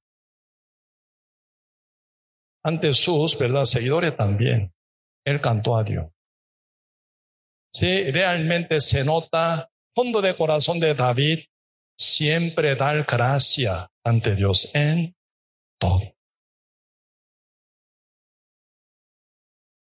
[2.64, 3.66] ante sus, ¿verdad?
[3.66, 4.72] Seguidores también.
[5.26, 6.10] Él cantó a Dios.
[7.74, 11.40] Sí, realmente se nota fondo de corazón de David
[11.98, 15.16] siempre dar gracia ante Dios en
[15.80, 16.02] todo.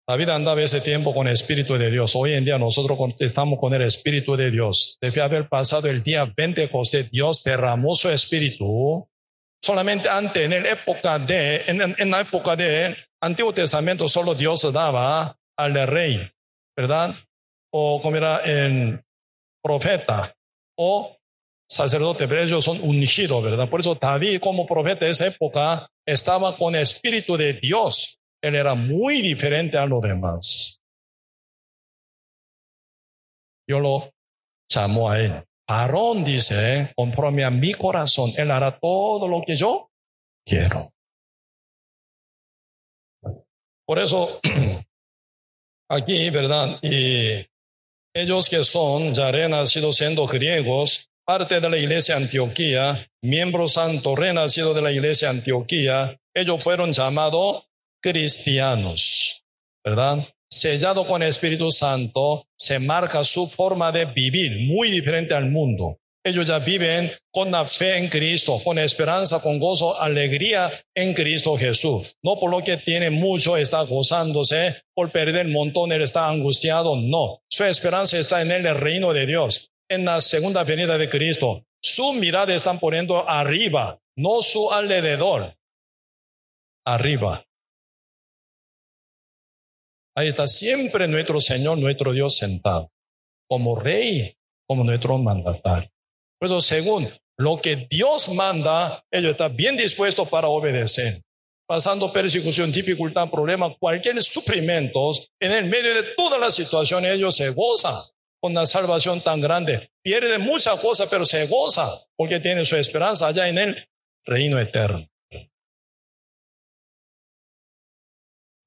[0.10, 2.16] David andaba ese tiempo con el Espíritu de Dios.
[2.16, 4.98] Hoy en día nosotros estamos con el Espíritu de Dios.
[5.02, 9.06] Debe haber pasado el día 20 José, Dios derramó su Espíritu.
[9.62, 15.36] Solamente antes, en la época de, en, la época de Antiguo Testamento, solo Dios daba
[15.58, 16.22] al rey,
[16.74, 17.14] ¿verdad?
[17.74, 19.04] O como era en
[19.62, 20.34] profeta
[20.78, 21.18] o
[21.70, 23.70] sacerdote, pero ellos son ungidos, ¿verdad?
[23.70, 28.17] Por eso David como profeta de esa época estaba con el Espíritu de Dios.
[28.42, 30.82] Él era muy diferente a los demás.
[33.68, 34.04] Yo lo
[34.74, 35.44] llamo a él.
[35.70, 39.92] Aarón dice, conforme a mi corazón, él hará todo lo que yo
[40.46, 40.90] quiero.
[43.86, 44.40] Por eso,
[45.90, 46.80] aquí, ¿verdad?
[46.82, 47.46] Y
[48.14, 54.74] ellos que son ya renacidos siendo griegos, parte de la iglesia Antioquía, miembro santo renacido
[54.74, 57.67] de la iglesia Antioquía, ellos fueron llamados
[58.02, 59.44] cristianos,
[59.84, 60.20] ¿verdad?
[60.50, 66.00] Sellado con el Espíritu Santo, se marca su forma de vivir, muy diferente al mundo.
[66.28, 71.58] Ellos ya viven con la fe en Cristo, con esperanza, con gozo, alegría en Cristo
[71.58, 72.18] Jesús.
[72.22, 76.98] No por lo que tiene mucho está gozándose, por perder un montón él está angustiado,
[76.98, 77.40] no.
[77.50, 81.64] Su esperanza está en el reino de Dios, en la segunda venida de Cristo.
[81.82, 85.56] Su mirada están poniendo arriba, no su alrededor.
[86.84, 87.47] Arriba.
[90.18, 92.92] Ahí está siempre nuestro Señor, nuestro Dios sentado,
[93.48, 94.34] como rey,
[94.68, 95.92] como nuestro mandatario.
[96.40, 97.08] Por eso, según
[97.38, 101.22] lo que Dios manda, ellos están bien dispuestos para obedecer.
[101.68, 107.50] Pasando persecución, dificultad, problema, cualquier sufrimiento, en el medio de toda la situación, ellos se
[107.50, 107.94] gozan
[108.42, 109.88] con la salvación tan grande.
[110.02, 113.90] Pierden muchas cosas, pero se goza porque tienen su esperanza allá en el
[114.26, 115.06] reino eterno.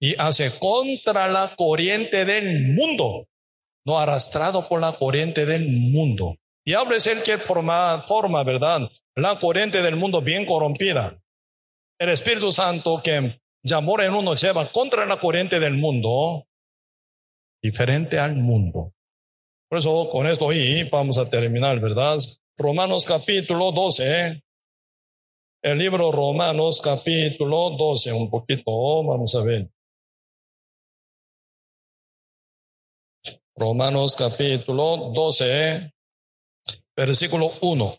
[0.01, 3.29] Y hace contra la corriente del mundo,
[3.85, 6.37] no arrastrado por la corriente del mundo.
[6.65, 8.91] Diablo es el que forma, forma, ¿verdad?
[9.15, 11.21] La corriente del mundo bien corrompida.
[11.99, 16.47] El Espíritu Santo que llamó en uno lleva contra la corriente del mundo,
[17.63, 18.95] diferente al mundo.
[19.69, 22.19] Por eso, con esto hoy vamos a terminar, ¿verdad?
[22.57, 24.43] Romanos capítulo 12.
[25.63, 29.71] El libro Romanos capítulo 12, un poquito, vamos a ver.
[33.57, 35.93] Romanos capítulo 12,
[36.97, 37.99] versículo 1.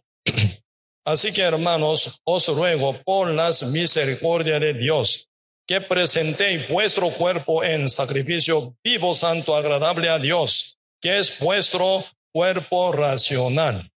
[1.05, 5.27] Así que hermanos, os ruego por las misericordias de Dios
[5.67, 12.03] que presentéis vuestro cuerpo en sacrificio vivo, santo, agradable a Dios, que es vuestro
[12.33, 13.89] cuerpo racional.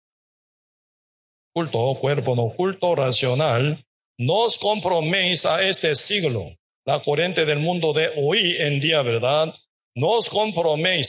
[1.54, 3.78] Culto, cuerpo no culto racional,
[4.18, 6.56] no os comproméis a este siglo,
[6.86, 9.54] la corriente del mundo de hoy en día, ¿verdad?
[9.96, 10.30] No os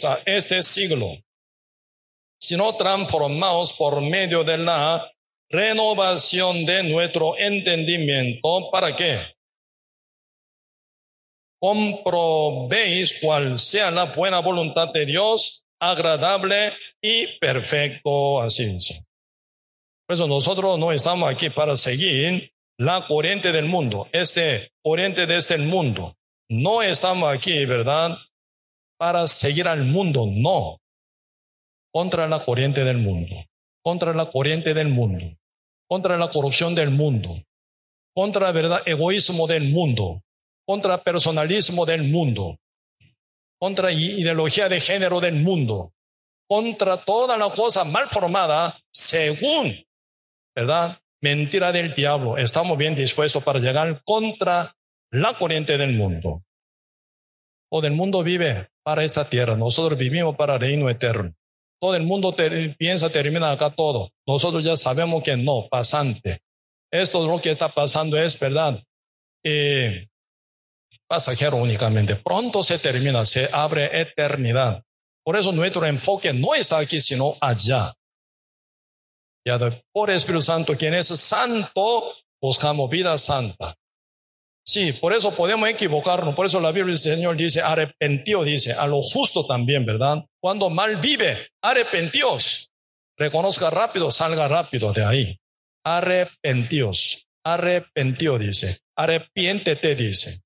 [0.05, 1.07] a este siglo,
[2.39, 5.11] sino transformaos por medio de la
[5.49, 8.71] renovación de nuestro entendimiento.
[8.71, 9.21] ¿Para qué?
[11.61, 18.41] Comprobéis cuál sea la buena voluntad de Dios, agradable y perfecto.
[18.41, 19.03] Así dice.
[20.07, 25.39] Por eso nosotros no estamos aquí para seguir la corriente del mundo, este corriente de
[25.39, 26.15] este mundo.
[26.51, 28.19] No estamos aquí, ¿verdad?
[28.97, 30.79] Para seguir al mundo, no.
[31.93, 33.35] Contra la corriente del mundo,
[33.83, 35.37] contra la corriente del mundo,
[35.89, 37.35] contra la corrupción del mundo,
[38.15, 40.23] contra el verdad egoísmo del mundo,
[40.67, 42.59] contra personalismo del mundo,
[43.61, 45.93] contra ideología de género del mundo,
[46.49, 49.85] contra toda la cosa mal formada según,
[50.55, 50.97] ¿verdad?
[51.23, 52.37] Mentira del diablo.
[52.37, 54.75] Estamos bien dispuestos para llegar contra
[55.11, 56.43] la corriente del mundo.
[57.71, 59.57] O del mundo vive para esta tierra.
[59.57, 61.35] Nosotros vivimos para el reino eterno.
[61.81, 62.35] Todo el mundo
[62.79, 64.11] piensa termina acá todo.
[64.27, 66.39] Nosotros ya sabemos que no, pasante.
[66.93, 68.81] Esto es lo que está pasando es verdad.
[69.43, 70.07] Eh,
[71.09, 72.17] pasajero únicamente.
[72.17, 74.83] Pronto se termina, se abre eternidad.
[75.25, 77.93] Por eso nuestro enfoque no está aquí, sino allá.
[79.47, 79.59] Ya
[79.93, 83.75] por Espíritu Santo, quien es santo, buscamos vida santa.
[84.67, 86.35] Sí, por eso podemos equivocarnos.
[86.35, 90.25] Por eso la Biblia del Señor dice, arrepentió, dice, a lo justo también, ¿verdad?
[90.41, 92.71] Cuando mal vive, arrepentíos.
[93.19, 95.39] Reconozca rápido, salga rápido de ahí.
[95.85, 97.27] Arrepentíos.
[97.45, 98.79] Arrepentió, dice.
[98.97, 100.41] Arrepiéntete, dice.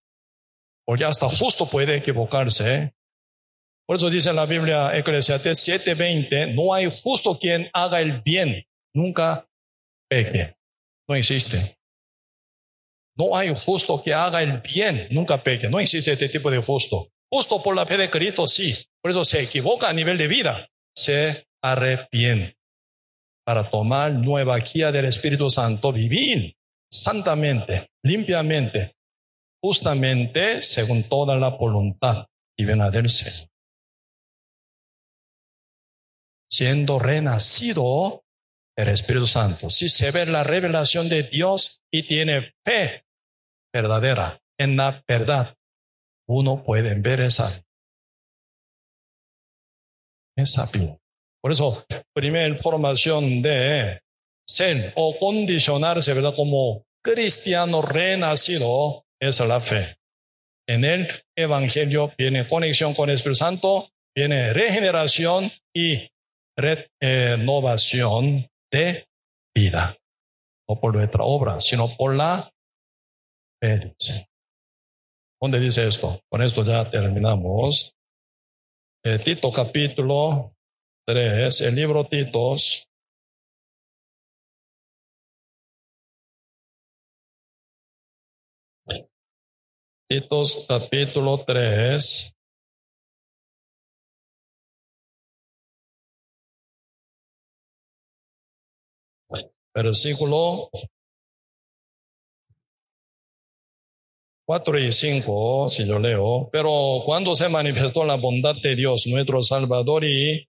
[0.84, 2.94] porque hasta justo puede equivocarse.
[3.86, 8.64] Por eso dice la Biblia Eclesiastes 7:20, no hay justo quien haga el bien,
[8.94, 9.46] nunca
[10.08, 10.56] peque.
[11.06, 11.77] No existe.
[13.18, 15.68] No hay justo que haga el bien, nunca peque.
[15.68, 17.08] No existe este tipo de justo.
[17.30, 18.74] Justo por la fe de Cristo, sí.
[19.02, 20.68] Por eso se equivoca a nivel de vida.
[20.94, 22.56] Se arrepiente
[23.44, 26.54] para tomar nueva guía del Espíritu Santo, vivir
[26.90, 28.94] santamente, limpiamente,
[29.60, 32.26] justamente según toda la voluntad
[32.56, 33.48] divina del Señor.
[36.50, 38.22] Siendo renacido
[38.76, 39.70] el Espíritu Santo.
[39.70, 43.07] Si se ve la revelación de Dios y tiene fe
[43.72, 45.54] verdadera en la verdad,
[46.28, 47.48] uno puede ver esa,
[50.36, 50.98] esa vida.
[51.40, 54.00] Por eso, primera formación de
[54.46, 56.34] ser o condicionarse, ¿verdad?
[56.34, 59.96] Como cristiano renacido es la fe.
[60.68, 66.10] En el Evangelio viene conexión con el Espíritu Santo, viene regeneración y
[66.56, 69.06] renovación de
[69.54, 69.94] vida.
[70.68, 72.50] No por nuestra obra, sino por la
[73.60, 73.94] fe.
[75.40, 76.18] ¿Dónde dice esto?
[76.28, 77.94] Con esto ya terminamos.
[79.04, 80.54] Eh, Tito capítulo
[81.06, 82.88] 3, el libro Titos.
[90.08, 92.34] Titos capítulo 3.
[99.74, 100.70] Versículo
[104.48, 109.42] 4 y 5, si yo leo, pero cuando se manifestó la bondad de Dios, nuestro
[109.42, 110.48] Salvador y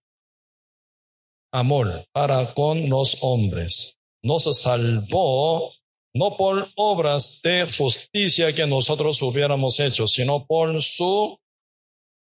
[1.52, 5.74] amor para con los hombres, nos salvó
[6.14, 11.38] no por obras de justicia que nosotros hubiéramos hecho, sino por su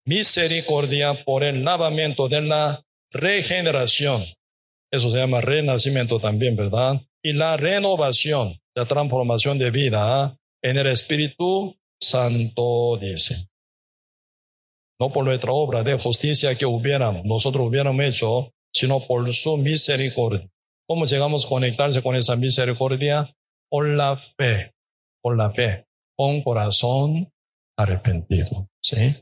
[0.05, 4.21] misericordia, por el lavamiento de la regeneración.
[4.91, 6.99] Eso se llama renacimiento también, ¿verdad?
[7.23, 13.47] Y la renovación, la transformación de vida en el Espíritu Santo, dice.
[14.99, 20.49] No por nuestra obra de justicia que hubiéramos, nosotros hubiéramos hecho, sino por su misericordia.
[20.87, 23.29] ¿Cómo llegamos a conectarse con esa misericordia?
[23.69, 24.73] Por la fe,
[25.21, 25.85] por la fe,
[26.15, 27.27] con corazón
[27.77, 28.67] arrepentido.
[28.81, 29.13] ¿Sí?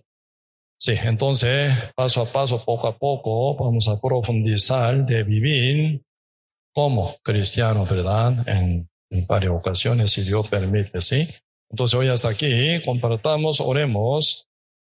[0.80, 6.02] Sí, entonces, paso a paso, poco a poco, vamos a profundizar de vivir
[6.74, 8.48] como cristiano, ¿verdad?
[8.48, 11.28] En en varias ocasiones, si Dios permite, ¿sí?
[11.70, 14.48] Entonces hoy hasta aquí, compartamos, oremos.